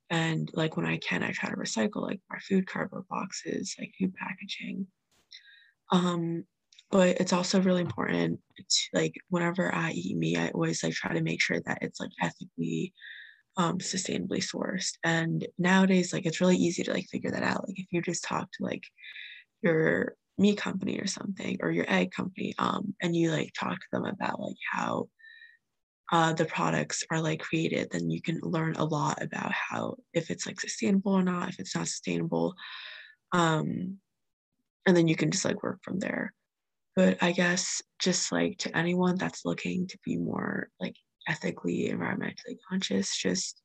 [0.09, 3.91] And like when I can, I try to recycle like my food cardboard boxes, like
[3.99, 4.87] food packaging.
[5.91, 6.45] Um,
[6.89, 11.13] but it's also really important to like whenever I eat meat, I always like try
[11.13, 12.93] to make sure that it's like ethically
[13.57, 14.93] um, sustainably sourced.
[15.03, 17.67] And nowadays, like it's really easy to like figure that out.
[17.67, 18.83] Like if you just talk to like
[19.63, 23.87] your meat company or something or your egg company, um, and you like talk to
[23.91, 25.07] them about like how
[26.11, 30.29] uh, the products are like created, then you can learn a lot about how if
[30.29, 32.53] it's like sustainable or not, if it's not sustainable.
[33.31, 33.97] Um,
[34.85, 36.33] and then you can just like work from there.
[36.95, 40.95] But I guess just like to anyone that's looking to be more like
[41.27, 43.62] ethically, environmentally conscious, just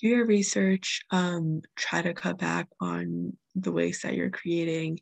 [0.00, 5.00] do your research, um, try to cut back on the waste that you're creating,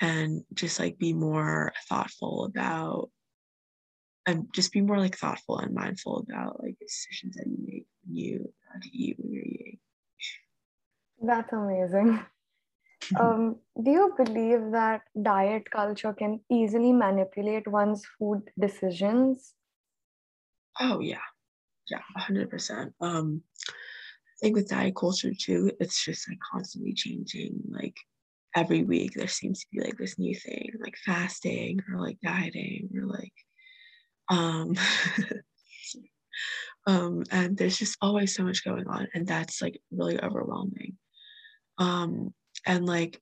[0.00, 3.10] and just like be more thoughtful about
[4.26, 8.16] and just be more like thoughtful and mindful about like decisions that you make when
[8.16, 9.78] you uh, to eat when you're eating.
[11.22, 12.20] That's amazing.
[13.18, 19.54] Um, do you believe that diet culture can easily manipulate one's food decisions?
[20.78, 21.26] Oh yeah,
[21.90, 22.92] yeah, hundred percent.
[23.00, 23.42] Um,
[24.40, 27.60] Think with diet culture too, it's just like constantly changing.
[27.68, 27.96] Like
[28.56, 32.88] every week, there seems to be like this new thing, like fasting or like dieting
[32.96, 33.32] or like,
[34.28, 34.74] um,
[36.86, 40.96] um, and there's just always so much going on, and that's like really overwhelming.
[41.78, 42.32] Um,
[42.66, 43.20] and like,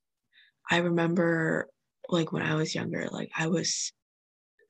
[0.70, 1.68] I remember
[2.08, 3.92] like when I was younger, like I was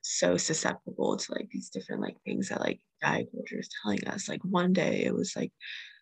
[0.03, 4.29] so susceptible to like these different like things that like diet culture is telling us.
[4.29, 5.53] Like one day it was like,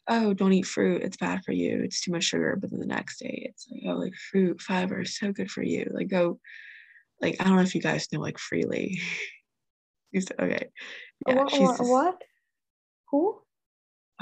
[0.08, 2.56] oh, don't eat fruit, it's bad for you, it's too much sugar.
[2.60, 5.62] But then the next day it's like, oh, like fruit, fiber is so good for
[5.62, 5.90] you.
[5.92, 6.38] Like go,
[7.20, 9.00] like I don't know if you guys know like Freelee.
[10.40, 10.68] okay,
[11.26, 12.22] yeah, what, she's what, what?
[13.10, 13.40] Who?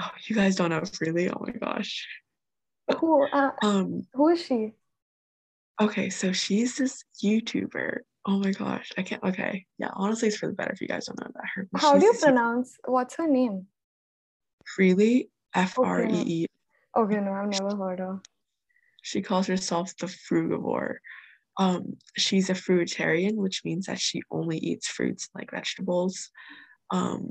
[0.01, 1.33] Oh, you guys don't know Freelee?
[1.35, 2.07] Oh my gosh.
[2.99, 3.27] Who?
[3.27, 4.73] Uh, um, who is she?
[5.81, 9.23] Okay, so she's this YouTuber Oh my gosh, I can't.
[9.23, 9.91] Okay, yeah.
[9.93, 11.69] Honestly, it's for the better if you guys don't know about her.
[11.77, 12.79] How do you pronounce?
[12.87, 13.67] What's her name?
[14.79, 16.47] Freelee, F R E E.
[16.97, 18.21] Okay, no, I've never heard of.
[19.03, 20.97] She calls herself the frugivore.
[21.59, 26.31] Um, she's a fruitarian, which means that she only eats fruits like vegetables,
[26.91, 27.27] um,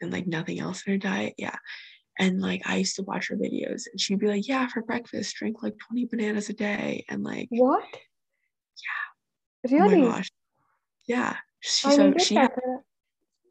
[0.00, 1.34] and like nothing else in her diet.
[1.38, 1.56] Yeah,
[2.18, 5.36] and like I used to watch her videos, and she'd be like, "Yeah, for breakfast,
[5.36, 7.84] drink like twenty bananas a day," and like what?
[9.64, 10.00] Yeah Really?
[10.02, 10.30] Oh my gosh.
[11.08, 11.36] Yeah.
[11.60, 12.50] She, so she had,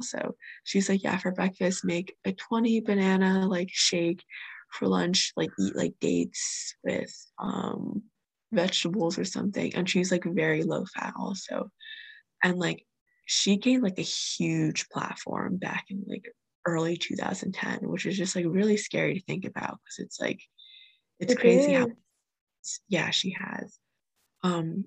[0.02, 4.24] so she's like, yeah, for breakfast, make a 20 banana like shake.
[4.72, 8.04] For lunch, like eat like dates with um
[8.52, 9.74] vegetables or something.
[9.76, 11.70] And she's like very low fat also.
[12.44, 12.86] And like
[13.26, 16.26] she gained like a huge platform back in like
[16.66, 20.40] early 2010, which is just like really scary to think about because it's like
[21.20, 21.78] it's it crazy is.
[21.78, 21.88] how
[22.90, 23.78] yeah, she has.
[24.44, 24.86] Um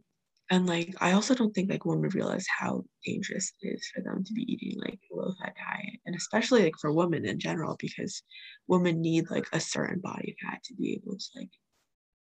[0.50, 4.24] and like i also don't think like women realize how dangerous it is for them
[4.24, 7.76] to be eating like a low fat diet and especially like for women in general
[7.78, 8.22] because
[8.66, 11.50] women need like a certain body fat to be able to like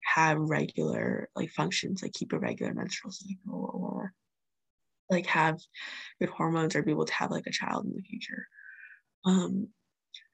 [0.06, 4.12] have regular like functions like keep a regular menstrual cycle or
[5.10, 5.58] like have
[6.20, 8.46] good hormones or be able to have like a child in the future.
[9.24, 9.68] Um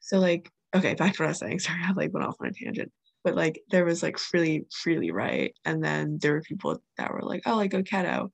[0.01, 1.59] so like okay back to what i was saying.
[1.61, 2.93] Sorry i like went off on a tangent
[3.25, 5.55] but like there was like Freelee Freelee right.
[5.65, 8.31] And then there were people that were like oh like go keto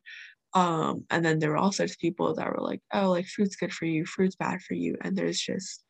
[0.55, 3.57] um and then there were all sorts of people that were like oh like fruit's
[3.57, 4.96] good for you fruit's bad for you.
[5.03, 5.85] And there's just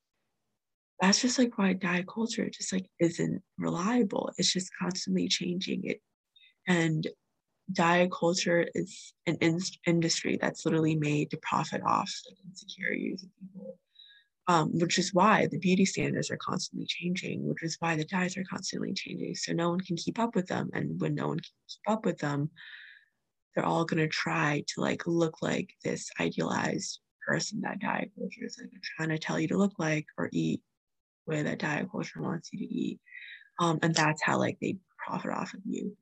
[1.00, 4.30] that's just like why diet culture just like isn't reliable.
[4.36, 6.00] It's just constantly changing it.
[6.66, 7.06] And
[7.72, 13.28] diet culture is an in- industry that's literally made to profit off like insecurities of
[13.40, 13.78] people
[14.48, 18.36] um, which is why the beauty standards are constantly changing, which is why the diets
[18.38, 19.34] are constantly changing.
[19.34, 20.70] So no one can keep up with them.
[20.72, 22.50] And when no one can keep up with them,
[23.54, 28.46] they're all going to try to like look like this idealized person that diet culture
[28.46, 30.62] is like trying to tell you to look like or eat
[31.26, 32.98] the way that diet culture wants you to eat.
[33.60, 35.94] Um, and that's how like they profit off of you.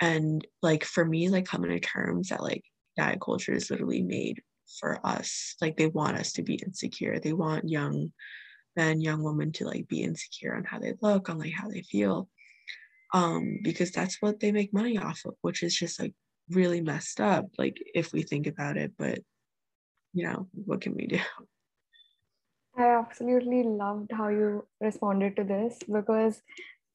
[0.00, 2.62] And like for me, like coming to terms that like
[2.96, 4.40] diet culture is literally made
[4.78, 5.56] for us.
[5.60, 7.18] Like they want us to be insecure.
[7.18, 8.12] They want young
[8.76, 11.82] men young women to like be insecure on how they look on like how they
[11.82, 12.28] feel
[13.12, 16.14] um because that's what they make money off of which is just like
[16.50, 19.18] really messed up like if we think about it but
[20.12, 21.20] you know what can we do?
[22.76, 26.40] I absolutely loved how you responded to this because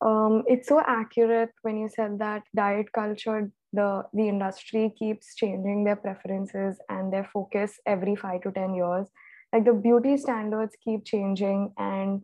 [0.02, 5.84] um, it's so accurate when you said that diet culture the the industry keeps changing
[5.84, 9.08] their preferences and their focus every 5 to 10 years.
[9.54, 12.22] Like the beauty standards keep changing and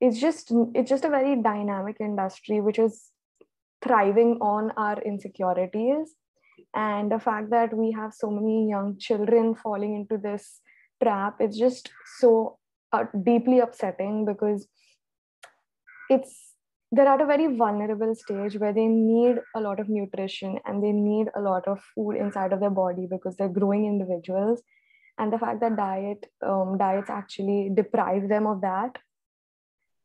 [0.00, 3.10] it's just it's just a very dynamic industry which is
[3.82, 6.14] thriving on our insecurities.
[6.74, 10.60] And the fact that we have so many young children falling into this
[11.02, 12.58] trap it's just so
[12.92, 14.66] uh, deeply upsetting because
[16.10, 16.47] it's
[16.90, 20.92] they're at a very vulnerable stage where they need a lot of nutrition and they
[20.92, 24.62] need a lot of food inside of their body because they're growing individuals.
[25.18, 28.96] And the fact that diet um, diets actually deprive them of that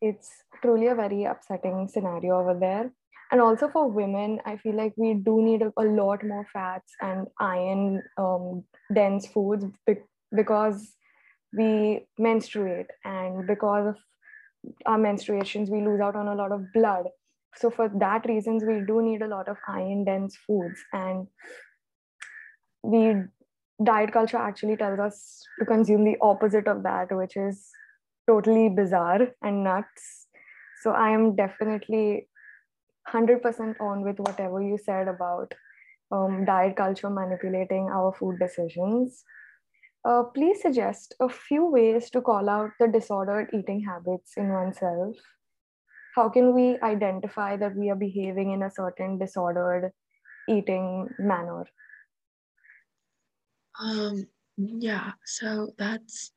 [0.03, 0.29] it's
[0.61, 2.91] truly a very upsetting scenario over there.
[3.31, 6.93] And also for women i feel like we do need a, a lot more fats
[7.01, 9.65] and iron um, dense foods
[10.31, 10.93] because
[11.51, 13.95] we menstruate and because of
[14.85, 17.05] our menstruations we lose out on a lot of blood.
[17.55, 20.79] So for that reasons we do need a lot of iron dense foods.
[20.91, 21.27] And
[22.83, 23.15] we
[23.83, 27.69] diet culture actually tells us to consume the opposite of that which is
[28.27, 30.27] totally bizarre and nuts.
[30.81, 32.27] So i am definitely
[33.09, 35.53] 100% on with whatever you said about
[36.11, 39.23] um, diet culture manipulating our food decisions
[40.05, 45.15] uh, please suggest a few ways to call out the disordered eating habits in oneself.
[46.15, 49.91] How can we identify that we are behaving in a certain disordered
[50.47, 51.65] eating manner?
[53.79, 56.31] Um, yeah, so that's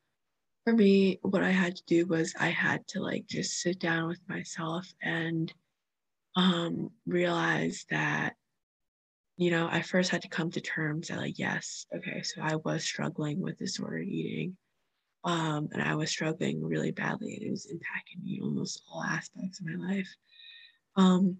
[0.67, 4.09] for me, what I had to do was I had to like just sit down
[4.09, 5.53] with myself and
[6.35, 8.35] um, realize that
[9.37, 12.55] you know, I first had to come to terms that like, yes, okay, so I
[12.55, 14.57] was struggling with disordered eating.
[15.23, 19.59] Um, and I was struggling really badly and it was impacting me almost all aspects
[19.59, 20.09] of my life.
[20.95, 21.37] Um,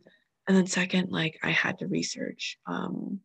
[0.48, 2.60] and then second, like I had to research.
[2.68, 3.20] Um,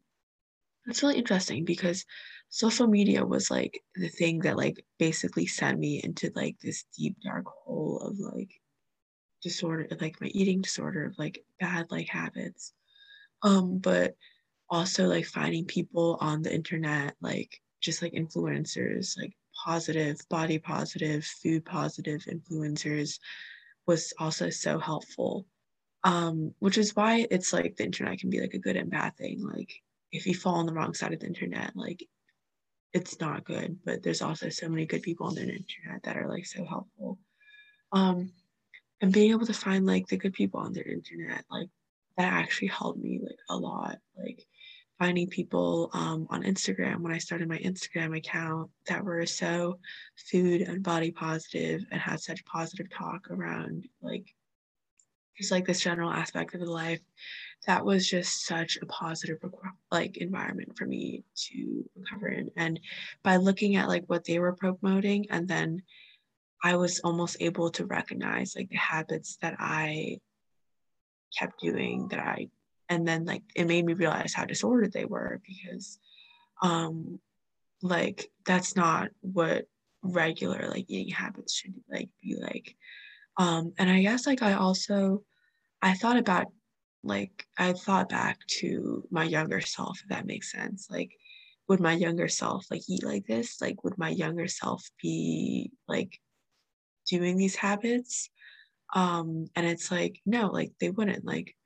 [0.86, 2.04] it's really interesting because
[2.48, 7.16] social media was like the thing that like basically sent me into like this deep
[7.22, 8.50] dark hole of like
[9.42, 12.72] disorder, like my eating disorder, of like bad like habits.
[13.42, 14.16] Um, but
[14.72, 21.22] also like finding people on the internet like just like influencers like positive body positive
[21.24, 23.18] food positive influencers
[23.86, 25.46] was also so helpful.
[26.04, 29.14] Um which is why it's like the internet can be like a good and bad
[29.18, 29.46] thing.
[29.46, 29.70] Like
[30.10, 32.02] if you fall on the wrong side of the internet like
[32.94, 33.78] it's not good.
[33.84, 37.18] But there's also so many good people on the internet that are like so helpful.
[37.92, 38.32] Um
[39.02, 41.68] and being able to find like the good people on the internet like
[42.16, 43.98] that actually helped me like a lot
[45.02, 49.80] finding people um, on Instagram when I started my Instagram account that were so
[50.30, 54.32] food and body positive and had such positive talk around like
[55.36, 57.00] just like this general aspect of the life.
[57.66, 59.38] That was just such a positive
[59.90, 62.52] like environment for me to recover in.
[62.56, 62.78] And
[63.24, 65.82] by looking at like what they were promoting and then
[66.64, 70.16] i was almost able to recognize like the habits that i
[71.36, 72.46] kept doing that i
[72.92, 75.98] and then like it made me realize how disordered they were because
[76.60, 77.18] um
[77.80, 79.64] like that's not what
[80.02, 82.76] regular like eating habits should like be like.
[83.38, 85.22] Um and i guess like i also
[85.80, 86.46] i thought about
[87.02, 90.88] like i thought back to my younger self if that makes sense.
[90.90, 91.12] Like
[91.68, 93.60] would my younger self like eat like this?
[93.62, 96.20] Like would my younger self be like
[97.08, 98.28] doing these habits?
[98.94, 101.24] Um and it's like no like they wouldn't.
[101.24, 101.56] Like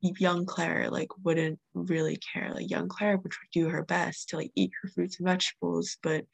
[0.00, 2.52] young Clare like wouldn't really care.
[2.54, 6.24] Like young Clare would do her best to like eat her fruits and vegetables, but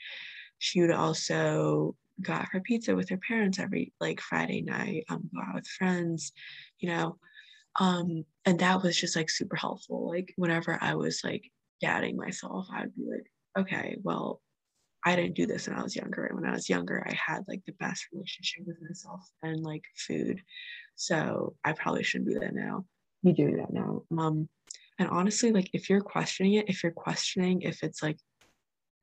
[0.59, 5.41] she would also got her pizza with her parents every like Friday night, um, go
[5.41, 6.33] out with friends,
[6.79, 7.19] you know.
[7.81, 10.09] Um, and that was just like super helpful.
[10.09, 14.41] Like whenever I was like doubting myself, I'd be like, okay, well,
[15.05, 16.27] I didn't do this when I was younger.
[16.27, 19.83] And when I was younger, I had like the best relationship with myself and like
[19.97, 20.41] food.
[20.95, 22.85] So I probably shouldn't be that now
[23.23, 24.03] be doing that now.
[24.19, 24.49] Um,
[24.99, 28.19] and honestly, like if you're questioning it, if you're questioning if it's like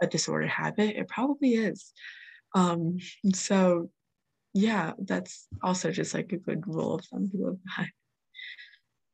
[0.01, 1.93] a disordered habit, it probably is.
[2.55, 2.97] Um,
[3.33, 3.89] so
[4.53, 7.87] yeah, that's also just like a good rule of thumb to live by.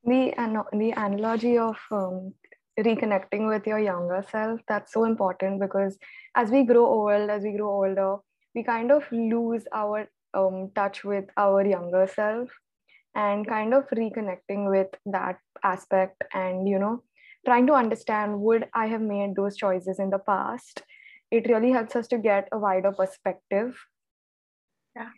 [0.03, 2.33] The, an- the analogy of um,
[2.79, 5.97] reconnecting with your younger self, that's so important because
[6.35, 8.17] as we grow old, as we grow older,
[8.53, 12.49] we kind of lose our um, touch with our younger self
[13.15, 17.01] and kind of reconnecting with that aspect and you know
[17.45, 20.83] trying to understand would i have made those choices in the past?
[21.31, 23.75] It really helps us to get a wider perspective.
[24.95, 25.09] Yeah.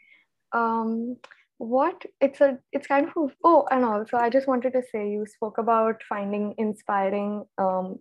[0.53, 1.17] Um
[1.57, 5.25] what it's a it's kind of oh and also i just wanted to say you
[5.25, 7.97] spoke about finding inspiring um,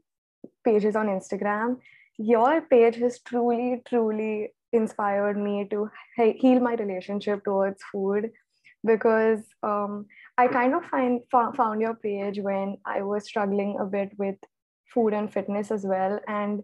[0.65, 1.79] pages on instagram.
[2.19, 8.31] Your page has truly truly inspired me to heal my relationship towards food
[8.87, 10.07] because um,
[10.39, 14.37] I kind of find found your page when I was struggling a bit with
[14.93, 16.21] food and fitness as well.
[16.29, 16.63] And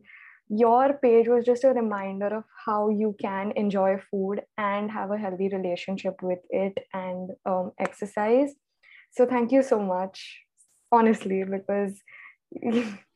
[0.49, 5.19] your page was just a reminder of how you can enjoy food and have a
[5.19, 8.53] healthy relationship with it and um, exercise.
[9.13, 10.41] So thank you so much,
[10.91, 12.01] honestly, because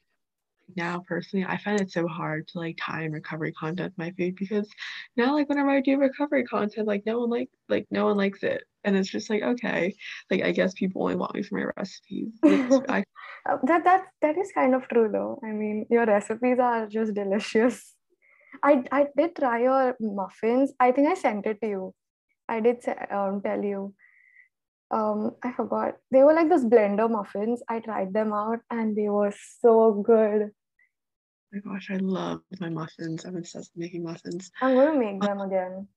[0.74, 4.34] now personally i find it so hard to like tie in recovery content my food
[4.36, 4.68] because
[5.16, 8.42] now like whenever i do recovery content like no one like like no one likes
[8.42, 8.62] it.
[8.84, 9.94] And it's just like okay
[10.30, 12.32] like i guess people only want me for my recipes
[12.88, 13.04] I,
[13.48, 15.40] uh, that that that is kind of true though.
[15.42, 17.94] I mean your recipes are just delicious.
[18.62, 20.72] I i did try your muffins.
[20.78, 21.94] I think i sent it to you.
[22.48, 23.94] I did um, tell you
[24.90, 25.96] um i forgot.
[26.10, 27.62] They were like those blender muffins.
[27.68, 30.50] I tried them out and they were so good.
[31.52, 33.24] My gosh i love my muffins.
[33.24, 34.50] I'm obsessed with making muffins.
[34.60, 35.88] I'm gonna make them again.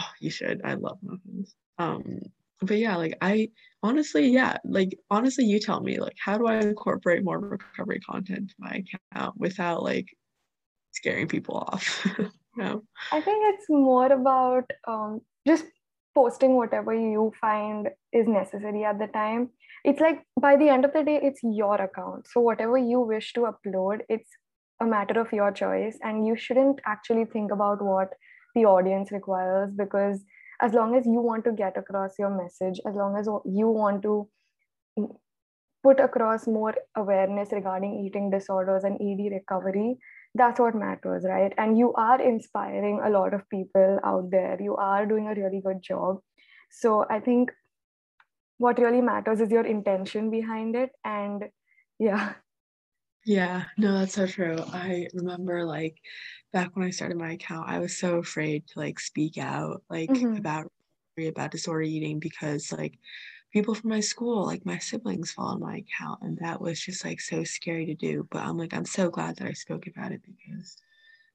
[0.00, 0.60] oh you should.
[0.64, 1.54] I love muffins.
[1.78, 2.20] Um
[2.62, 3.48] but yeah like i
[3.82, 8.50] honestly yeah like honestly you tell me like how do i incorporate more recovery content
[8.50, 10.06] to my account without like
[10.92, 12.06] scaring people off?
[12.56, 15.64] No i think it's more about um just
[16.14, 19.50] posting whatever you find is necessary at the time.
[19.84, 22.26] It's like by the end of the day it's your account.
[22.32, 24.30] So whatever you wish to upload it's
[24.80, 28.14] a matter of your choice and you shouldn't actually think about what
[28.54, 30.24] the audience requires because
[30.60, 34.02] as long as you want to get across your message as long as you want
[34.02, 34.28] to
[35.82, 39.98] put across more awareness regarding eating disorders and ed recovery
[40.34, 41.52] that's what matters right?
[41.58, 44.56] And you are inspiring a lot of people out there.
[44.60, 46.20] You are doing a really good job.
[46.70, 47.52] So i think
[48.58, 51.44] what really matters is your intention behind it and
[51.98, 52.34] yeah.
[53.24, 54.58] Yeah no that's so true.
[54.72, 55.96] I remember like
[56.52, 60.10] back when i started my account i was so afraid to like speak out like
[60.10, 60.36] mm-hmm.
[60.36, 60.70] about
[61.28, 62.98] about disorder eating because like
[63.52, 66.20] people from my school, like my siblings, follow my account.
[66.22, 68.26] And that was just like so scary to do.
[68.30, 70.76] But I'm like, I'm so glad that I spoke about it because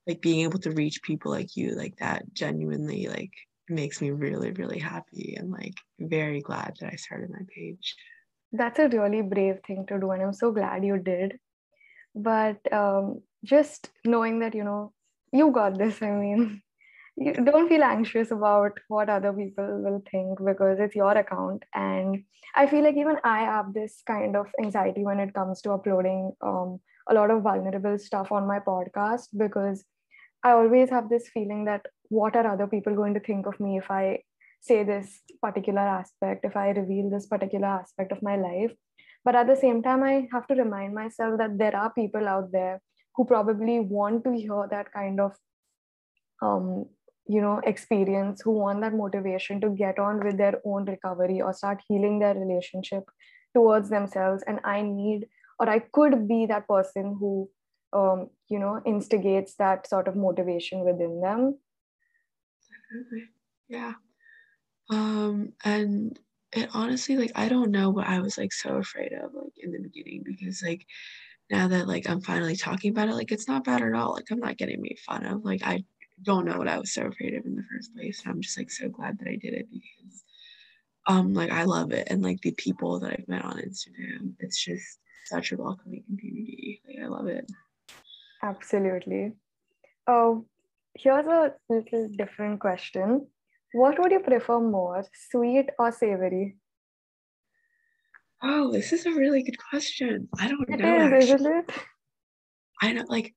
[0.07, 3.34] like being able to reach people like you, like that genuinely like
[3.68, 7.95] makes me really, really happy and like very glad that I started my page.
[8.51, 10.11] That's a really brave thing to do.
[10.11, 11.38] And I'm so glad you did.
[12.13, 14.93] But um, just knowing that, you know,
[15.34, 16.61] you got this, I mean,
[17.18, 21.63] you don't feel anxious about what other people will think because it's your account.
[21.74, 22.24] And
[22.55, 26.32] i feel like even i have this kind of anxiety when it comes to uploading
[26.41, 29.84] um, a lot of vulnerable stuff on my podcast because
[30.43, 33.78] i always have this feeling that what are other people going to think of me
[33.78, 34.18] if i
[34.61, 38.72] say this particular aspect if i reveal this particular aspect of my life.
[39.24, 42.51] But at the same time i have to remind myself that there are people out
[42.51, 42.82] there
[43.16, 45.34] who probably want to hear that kind of
[46.41, 46.86] um,
[47.28, 51.53] you know experience who want that motivation to get on with their own recovery or
[51.53, 53.03] start healing their relationship
[53.53, 54.43] towards themselves.
[54.47, 55.28] And i need
[55.59, 57.49] or i could be that person who
[57.93, 61.57] um, you know instigates that sort of motivation within them.
[63.69, 63.93] Yeah.
[64.89, 66.19] Um and
[66.55, 69.71] it honestly like i don't know what i was like so afraid of like in
[69.71, 70.86] the beginning because like
[71.51, 74.13] now that like i'm finally talking about it like it's not bad at all.
[74.13, 75.43] Like i'm not getting made fun of.
[75.43, 75.84] Like i
[76.22, 78.22] don't know what I was so afraid of in the first place.
[78.26, 80.24] I'm just like so glad that I did it because
[81.07, 84.63] um like I love it and like the people that I've met on Instagram, it's
[84.63, 86.82] just such a welcoming community.
[86.88, 87.49] Like I love it.
[88.41, 89.34] Absolutely.
[90.07, 90.45] Oh,
[90.93, 93.28] here's a little different question.
[93.74, 96.57] What would you prefer more, sweet or savory?
[98.41, 100.30] Oh, this is a really good question.
[100.39, 101.18] I don't it know.
[101.18, 101.72] Is, isn't it?
[102.82, 103.34] I know, like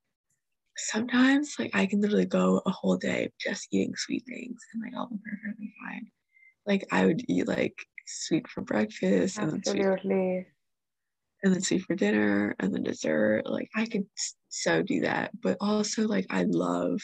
[0.79, 4.95] sometimes like I can literally go a whole day just eating sweet things and like
[4.97, 6.07] I'll be perfectly fine.
[6.67, 7.75] Like I would eat like
[8.07, 9.97] sweet for breakfast and then sweet for,
[11.45, 13.43] and then sweet for dinner and then dessert.
[13.47, 14.07] Like I could
[14.49, 15.31] so do that.
[15.43, 17.01] But also like I love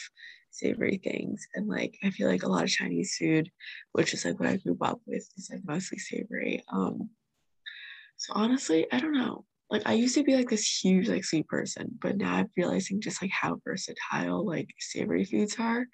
[0.51, 3.51] savory things and like I feel like a lot of Chinese food,
[3.91, 6.63] which is like what I grew up with, is like mostly savory.
[6.71, 7.09] Um
[8.17, 11.47] so honestly, I don't know like I used to be like this huge like sweet
[11.47, 15.85] person, but now I'm realizing just like how versatile like savory foods are.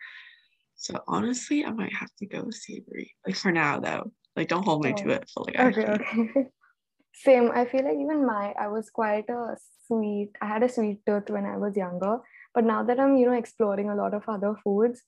[0.76, 3.14] So honestly, I might have to go savory.
[3.26, 4.12] Like for now though.
[4.36, 5.04] Like don't hold me oh.
[5.04, 5.32] to it.
[5.36, 6.48] But like okay, okay.
[7.14, 7.52] Same.
[7.54, 9.56] I feel like even my I was quite a
[9.88, 10.32] sweet.
[10.42, 12.20] I had a sweet tooth when I was younger,
[12.54, 15.02] but now that I'm you know exploring a lot of other foods,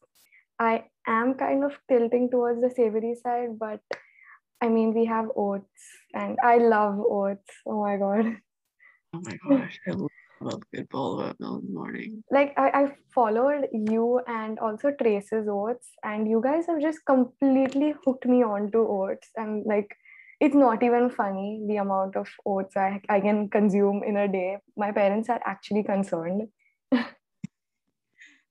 [0.59, 3.57] I am kind of tilting towards the savory side.
[3.57, 3.79] But
[4.61, 5.83] I mean, we have oats,
[6.13, 7.49] and I love oats.
[7.65, 8.37] Oh my god.
[9.13, 12.23] Oh my gosh, I love a good bowl of oatmeal in the morning.
[12.31, 17.93] Like I, I followed you and also Trace's oats, and you guys have just completely
[18.05, 19.29] hooked me onto oats.
[19.35, 19.95] And like
[20.39, 24.57] it's not even funny the amount of oats I, I can consume in a day.
[24.75, 26.47] My parents are actually concerned.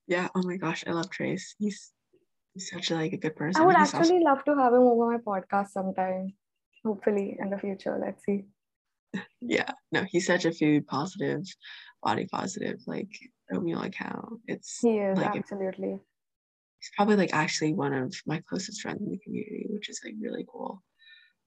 [0.08, 0.28] Yeah.
[0.34, 1.54] Oh my gosh, I love Trace.
[1.58, 1.92] He's
[2.54, 3.62] he's such a, like a good person.
[3.62, 6.34] I would He's also- actually love to have him over my podcast sometime.
[6.84, 7.96] Hopefully in the future.
[8.04, 8.44] Let's see.
[9.40, 9.70] Yeah.
[9.90, 11.42] No, he's such a food positive,
[12.02, 13.10] body positive, like
[13.52, 14.40] oatmeal account.
[14.46, 15.98] It's He is like absolutely.
[16.80, 20.14] he's probably like actually one of my closest friends in the community, which is like
[20.20, 20.82] really cool.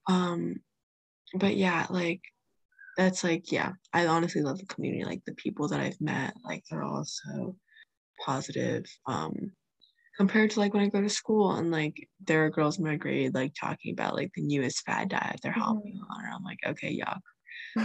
[0.08, 0.58] Um,
[1.34, 2.22] but yeah, like
[2.98, 5.04] that's like yeah, I honestly love the community.
[5.04, 7.56] Like the people that I've met, like they're all so
[8.24, 8.86] positive.
[9.08, 9.52] Um,
[10.18, 12.96] compared to like when I go to school and like there are girls in my
[12.96, 16.60] grade like talking about like the newest fad diet they're hopping on, and I'm like,
[16.66, 17.20] okay, yuck.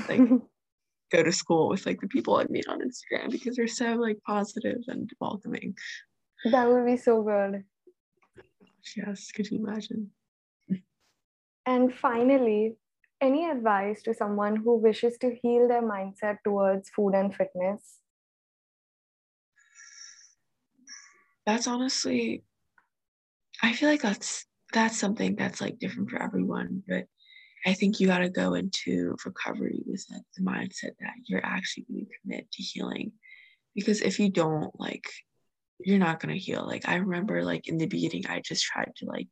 [0.09, 0.21] Like
[1.13, 4.19] go to school with like the people I meet on Instagram because they're so like
[4.27, 5.75] positive and welcoming.
[6.45, 7.65] that would be so good.
[8.97, 10.11] Yes, could you imagine?
[11.67, 12.77] And finally,
[13.21, 17.99] any advice to someone who wishes to heal their mindset towards food and fitness?
[21.47, 22.45] That's honestly
[23.63, 27.07] I feel like that's that's something that's like different for everyone, but
[27.67, 32.07] I think you got to go into recovery with the mindset that you're actually going
[32.07, 33.13] to commit to healing.
[33.75, 35.05] Because if you don't, like,
[35.79, 36.67] you're not going to heal.
[36.67, 39.29] Like, I remember, like, in the beginning, I just tried to, like,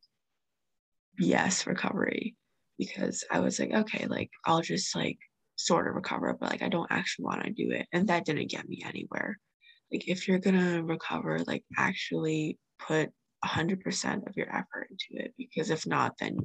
[1.21, 2.35] BS recovery
[2.77, 5.17] because I was like, okay, like, I'll just, like,
[5.55, 7.87] sort of recover, but, like, I don't actually want to do it.
[7.91, 9.37] And that didn't get me anywhere.
[9.91, 13.09] Like, if you're going to recover, like, actually put
[13.43, 16.37] 100% of your effort into it because if not, then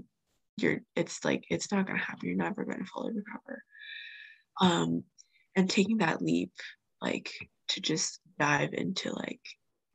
[0.56, 2.28] you're it's like it's not going to happen.
[2.28, 3.62] You're never going to fully recover.
[4.60, 5.04] Um
[5.56, 6.52] and taking that leap
[7.00, 7.30] like
[7.68, 9.40] to just dive into like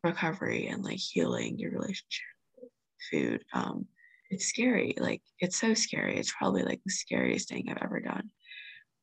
[0.03, 2.25] recovery and like healing your relationship
[2.57, 2.71] with
[3.11, 3.85] food um
[4.31, 4.93] it's scary.
[4.97, 6.17] Like it's so scary.
[6.17, 8.29] It's probably like the scariest thing i've ever done.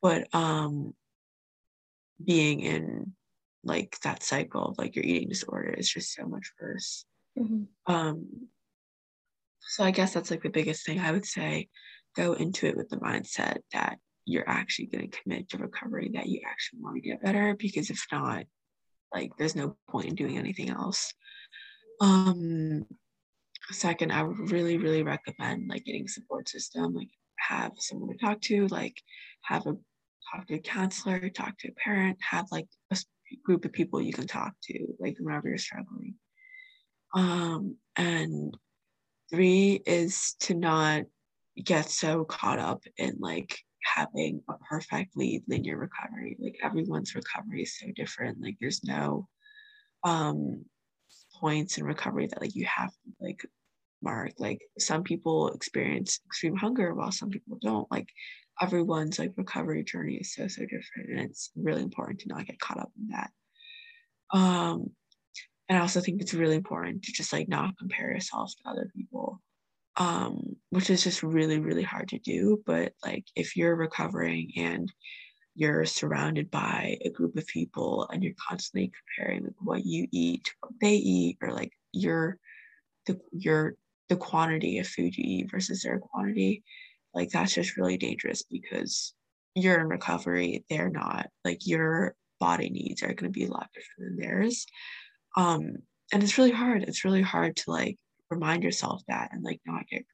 [0.01, 0.93] But um
[2.23, 3.13] being in
[3.63, 7.05] like that cycle of like your eating disorder is just so much worse.
[7.37, 7.67] Mhm.
[7.85, 8.47] um
[9.69, 11.67] so I guess that's like the biggest thing I would say.
[12.15, 16.27] Go into it with the mindset that you're actually going to commit to recovery, that
[16.27, 18.45] you actually want to get better, because if not,
[19.13, 21.13] like there's no point in doing anything else.
[22.01, 22.85] Um,
[23.71, 28.17] second, I would really, really recommend like getting a support system, like have someone to
[28.17, 29.01] talk to, like
[29.43, 29.75] have a
[30.31, 32.97] talk to a counselor, talk to a parent, have like a
[33.45, 36.15] group of people you can talk to, like whenever you're struggling.
[37.13, 38.53] Um, and
[39.29, 41.03] three is to not
[41.61, 46.37] get so caught up in like having a perfectly linear recovery.
[46.39, 48.41] Like everyone's recovery is so different.
[48.41, 49.27] Like there's no
[50.03, 50.65] um
[51.39, 53.45] points in recovery that like you have to like
[54.01, 54.33] mark.
[54.37, 57.89] Like some people experience extreme hunger while some people don't.
[57.91, 58.07] Like
[58.61, 62.59] everyone's like recovery journey is so so different and it's really important to not get
[62.59, 63.31] caught up in that.
[64.31, 64.91] Um
[65.69, 68.89] and I also think it's really important to just like not compare yourself to other
[68.95, 69.41] people,
[69.97, 72.63] um, which is just really, really hard to do.
[72.65, 74.91] But like if you're recovering and
[75.55, 80.53] you're surrounded by a group of people and you're constantly comparing like what you eat
[80.61, 82.37] what they eat, or like your
[83.07, 83.75] the your
[84.09, 86.63] the quantity of food you eat versus their quantity,
[87.13, 89.13] like that's just really dangerous because
[89.55, 91.27] you're in recovery, they're not.
[91.43, 94.65] Like your body needs are going to be a lot different than theirs
[95.37, 95.77] um
[96.11, 96.83] and it's really hard.
[96.83, 97.97] It's really hard to like
[98.29, 100.05] remind yourself that and like not get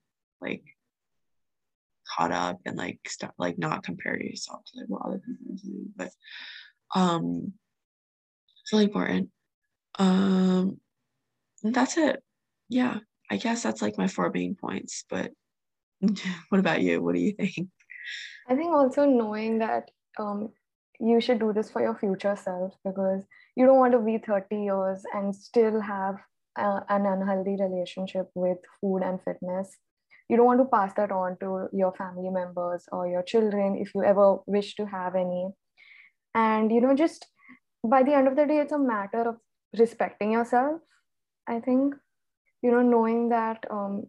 [0.41, 0.63] like
[2.07, 5.57] caught up and like start like not compare yourself to like what other people are
[5.63, 5.93] doing.
[5.95, 6.09] But
[6.95, 7.53] um
[8.61, 9.29] it's really important.
[9.97, 10.79] Um
[11.63, 12.21] that's it.
[12.69, 12.99] Yeah.
[13.31, 15.31] I guess that's like my four main points but
[16.49, 17.01] what about you?
[17.01, 17.69] What do you think?
[18.49, 20.49] I think also knowing that um,
[20.99, 23.23] you should do this for your future self because
[23.55, 26.15] you don't want to be 30 years and still have
[26.57, 29.77] uh, an unhealthy relationship with food and fitness.
[30.29, 33.93] You don't want to pass that on to your family members or your children if
[33.93, 35.47] you ever wish to have any.
[36.33, 37.27] And, you know, just
[37.83, 39.37] by the end of the day, it's a matter of
[39.77, 40.81] respecting yourself,
[41.47, 41.95] I think.
[42.61, 44.07] You know, knowing that um,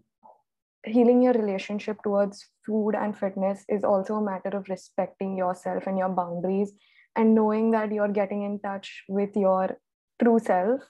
[0.84, 5.98] healing your relationship towards food and fitness is also a matter of respecting yourself and
[5.98, 6.72] your boundaries
[7.16, 9.78] and knowing that you're getting in touch with your
[10.22, 10.80] true self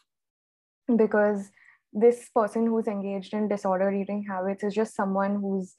[0.97, 1.51] because
[1.93, 5.75] this person who's engaged in disordered eating habits is just someone who's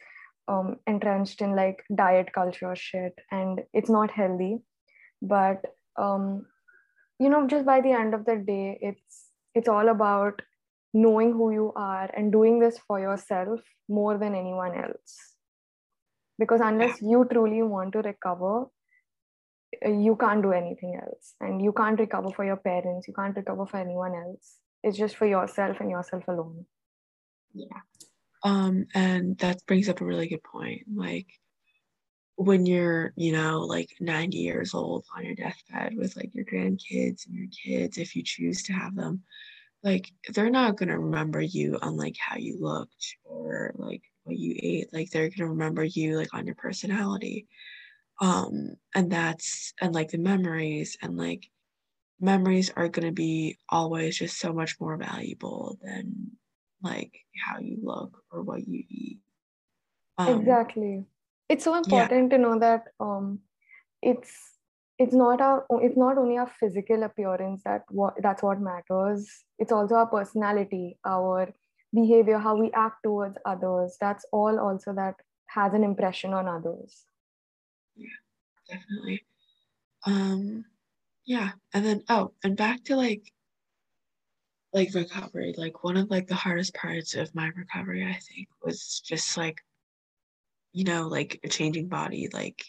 [0.47, 4.59] um, entrenched in like diet culture shit and it's not healthy.
[5.21, 5.65] But
[5.97, 6.45] um,
[7.19, 10.41] you know just by the end of the day it's it's all about
[10.95, 15.35] knowing who you are and doing this for yourself more than anyone else.
[16.39, 18.67] Because unless you truly want to recover
[19.85, 21.33] uh, you can't do anything else.
[21.41, 24.55] And you can't recover for your parents you can't recover for anyone else.
[24.83, 26.65] It's just for yourself and yourself alone.
[27.53, 27.81] Yeah.
[28.43, 30.83] Um and that brings up a really good point.
[30.93, 31.27] Like
[32.37, 37.25] when you're you know like 90 years old on your deathbed with like your grandkids
[37.25, 39.23] and your kids if you choose to have them
[39.85, 44.35] like they're not going to remember you on like how you looked or like what
[44.35, 47.47] you ate like they're going to remember you like on your personality.
[48.19, 51.47] Um and that's and like the memories and like
[52.19, 56.31] memories are going to be always just so much more valuable than
[56.81, 57.13] like
[57.45, 59.19] how you look or what you eat.
[60.17, 61.05] Um, exactly.
[61.47, 62.37] It's so important yeah.
[62.37, 63.39] to know that um
[64.01, 64.54] it's
[64.97, 69.43] it's not our it's not only our physical appearance that what that's what matters.
[69.59, 71.53] It's also our personality our
[71.93, 73.97] behavior how we act towards others.
[73.99, 75.15] That's all also that
[75.47, 77.03] has an impression on others.
[77.95, 78.19] Yeah
[78.69, 79.25] definitely.
[80.05, 80.65] Um
[81.25, 83.31] yeah and then oh and back to like
[84.73, 85.55] like recovery.
[85.57, 89.61] Like one of like the hardest parts of my recovery i think was just like
[90.71, 92.65] you know like a changing body like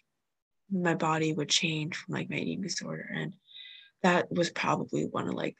[0.70, 3.34] my body would change from like my eating disorder and
[4.02, 5.56] that was probably one of like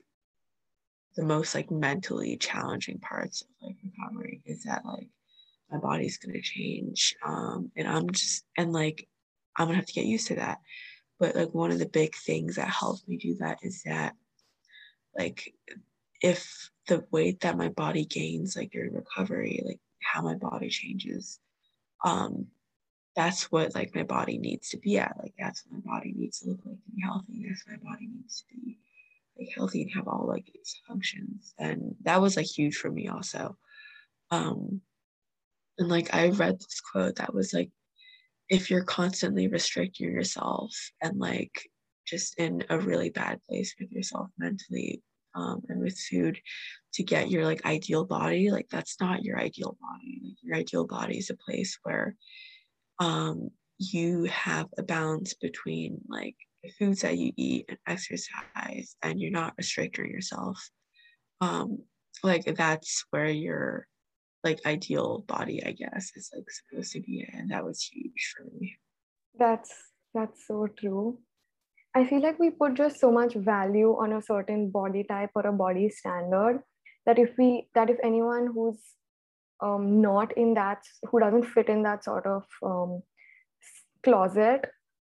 [1.16, 5.09] the most like mentally challenging parts of like recovery is that like
[5.70, 9.09] my body's gonna change um and i'm just and like
[9.57, 10.59] i'm gonna have to get used to that.
[11.18, 14.14] But like one of the big things that helped me do that is that
[15.18, 15.54] like
[16.20, 21.40] if the weight that my body gains like during recovery like how my body changes
[22.04, 22.48] um
[23.16, 26.40] that's what like my body needs to be at like that's what my body needs
[26.40, 28.78] to look like to be healthy that's what my body needs to be
[29.38, 33.08] like healthy and have all like its functions and that was like huge for me
[33.08, 33.56] also.
[34.30, 34.80] Um
[35.78, 37.70] and like i read this quote that was like
[38.48, 41.68] if you're constantly restricting yourself and like
[42.06, 45.02] just in a really bad place with yourself mentally
[45.34, 46.38] um, and with food
[46.94, 50.20] to get your like ideal body like that's not your ideal body.
[50.24, 52.16] Like your ideal body is a place where
[52.99, 59.20] um, you have a balance between like the foods that you eat and exercise and
[59.20, 60.59] you're not restricting yourself
[61.40, 61.78] um,
[62.22, 63.86] like that's where your
[64.44, 68.44] like ideal body i guess is like supposed to be and that was huge for
[68.59, 68.76] me.
[69.38, 69.72] That's
[70.14, 71.18] that's so true.
[71.94, 75.47] I feel like we put just so much value on a certain body type or
[75.47, 76.62] a body standard
[77.05, 78.78] that if we that if anyone who's
[79.61, 83.02] um, not in that who doesn't fit in that sort of um,
[84.02, 84.66] closet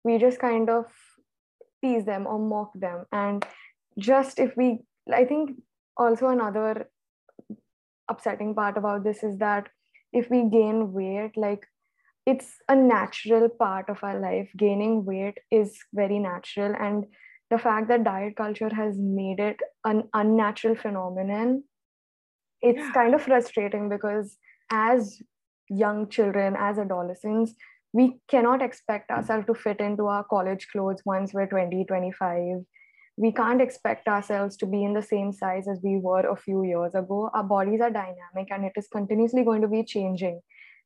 [0.04, 0.86] we just kind of
[1.82, 3.04] tease them or mock them.
[3.12, 3.44] And
[3.98, 4.78] just if we
[5.12, 5.50] i think
[5.98, 6.88] also another
[8.08, 9.68] upsetting part about this is that
[10.12, 11.66] if we gain weight like
[12.24, 14.48] it's a natural part of our life.
[14.56, 16.74] Gaining weight is very natural.
[16.78, 17.06] And
[17.50, 21.64] the fact that diet culture has made it an unnatural phenomenon
[22.62, 22.92] it's yeah.
[22.92, 24.36] kind of frustrating because
[24.70, 25.20] as
[25.68, 27.54] young children as adolescents
[27.92, 32.64] we cannot expect ourselves to fit into our college clothes once we're 20 25
[33.16, 36.64] we can't expect ourselves to be in the same size as we were a few
[36.64, 40.40] years ago our bodies are dynamic and it is continuously going to be changing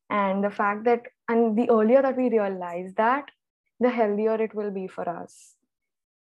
[0.09, 3.25] and the fact that and the earlier that we realize that
[3.79, 5.55] the healthier it will be for us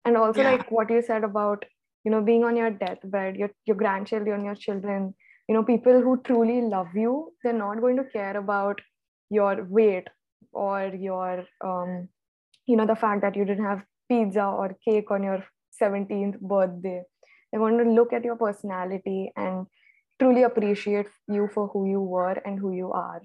[0.04, 0.52] and also yeah.
[0.52, 1.66] like what you said about
[2.04, 5.14] you know being on your deathbed your, your grandchildren your children
[5.48, 8.80] you know people who truly love you they're not going to care about
[9.30, 10.08] your weight
[10.52, 12.08] or your um,
[12.66, 15.44] you know the fact that you didn't have pizza or cake on your
[15.82, 17.04] 17th birthday.
[17.52, 19.68] They want to look at your personality and
[20.20, 23.22] truly appreciate you for who you were and who you are.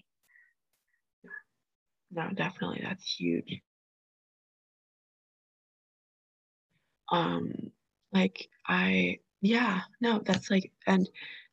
[2.11, 3.61] No definitely that's huge.
[7.13, 7.73] Um
[8.13, 11.09] like i yeah no that's like and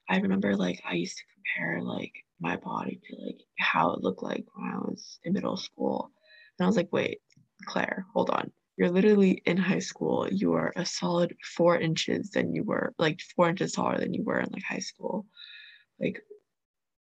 [0.09, 4.23] i remember like i used to compare like my body to like how it looked
[4.23, 6.11] like when I was in middle school.
[6.57, 7.19] And I was like, wait,
[7.65, 8.51] Clare, hold on.
[8.77, 10.27] You're literally in high school.
[10.29, 14.23] You are a solid four inches than you were, like four inches taller than you
[14.23, 15.25] were in like high school.
[15.99, 16.21] Like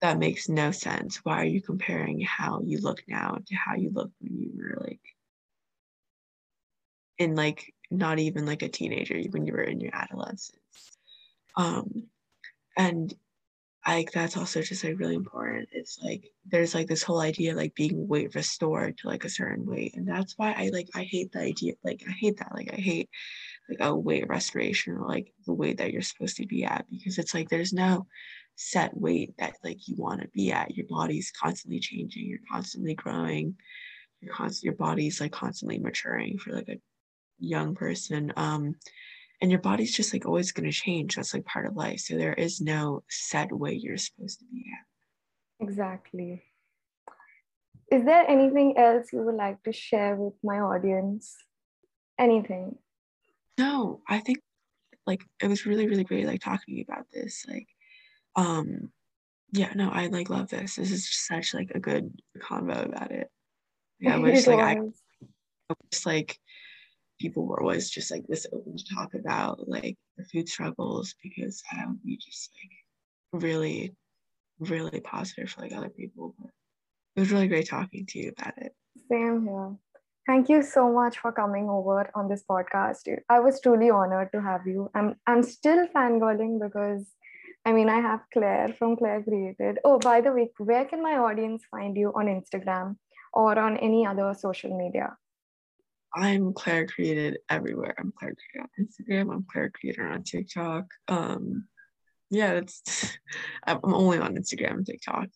[0.01, 1.17] that makes no sense.
[1.23, 4.81] Why are you comparing how you look now to how you look when you were
[4.81, 5.01] like
[7.19, 10.57] in like not even like a teenager when you were in your adolescence?
[11.55, 12.07] Um,
[12.77, 13.13] and
[13.87, 15.69] like that's also just like really important.
[15.71, 19.29] It's like there's like this whole idea of like being weight restored to like a
[19.29, 19.95] certain weight.
[19.95, 22.53] And that's why I like I hate the idea like I hate that.
[22.53, 23.09] Like I hate
[23.69, 27.17] like a weight restoration or like the weight that you're supposed to be at because
[27.17, 28.05] it's like there's no
[28.55, 30.75] set weight that like you want to be at.
[30.75, 33.55] Your body's constantly changing, you're constantly growing,
[34.21, 36.79] your constant your body's like constantly maturing for like a
[37.39, 38.31] young person.
[38.35, 38.75] Um
[39.41, 42.15] and your body's just like always going to change that's like part of life so
[42.15, 45.67] there is no set way you're supposed to be at.
[45.67, 46.43] Exactly.
[47.91, 51.35] Is there anything else you would like to share with my audience?
[52.17, 52.77] Anything?
[53.57, 54.39] No i think
[55.05, 57.67] like it was really really great like talking about this like
[58.35, 58.91] um
[59.51, 63.29] yeah no i like love this this is such like a good convo about it.
[63.99, 64.79] Yeah i wish like i
[65.91, 66.39] just like
[67.21, 69.97] people were always just like this open to talk about like
[70.31, 73.95] food struggles because um, that would be just like really,
[74.59, 76.35] really positive for like other people.
[76.39, 76.49] But
[77.15, 78.73] it was really great talking to you about it.
[79.09, 79.75] Same here.
[80.27, 83.03] Thank you so much for coming over on this podcast.
[83.29, 84.89] I was truly honored to have you.
[84.95, 87.05] I'm I'm still fangirling because
[87.65, 89.79] I mean I have Clare from Clare Created.
[89.83, 92.97] Oh, by the way, where can my audience find you on Instagram
[93.33, 95.17] or on any other social media?
[96.13, 97.95] I'm Clare Created everywhere.
[97.97, 99.33] I'm Clare Created on Instagram.
[99.33, 100.85] I'm Clare Creator on TikTok.
[101.07, 101.67] Um,
[102.29, 103.17] yeah, that's.
[103.65, 105.27] I'm only on Instagram and TikTok,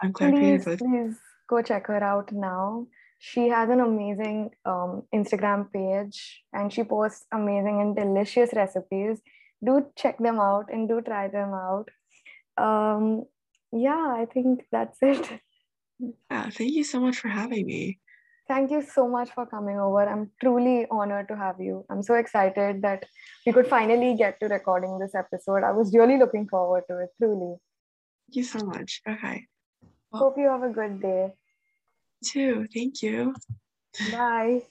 [0.00, 0.78] I'm Clare please, Created.
[0.78, 1.16] Please
[1.48, 2.86] go check her out now.
[3.18, 9.20] She has an amazing um, Instagram page, and she posts amazing and delicious recipes.
[9.64, 11.88] Do check them out and do try them out.
[12.56, 13.24] Um,
[13.72, 15.40] yeah, I think that's it.
[15.98, 17.98] Yeah, thank you so much for having me.
[18.48, 20.08] Thank you so much for coming over.
[20.08, 21.84] I'm truly honored to have you.
[21.90, 23.04] I'm so excited that
[23.44, 25.62] we could finally get to recording this episode.
[25.64, 27.56] I was really looking forward to it, truly.
[28.26, 29.02] Thank you so much.
[29.06, 29.46] Okay.
[30.10, 31.34] Well, Hope you have a good day.
[32.24, 32.66] Too.
[32.74, 33.34] Thank you.
[34.10, 34.62] Bye.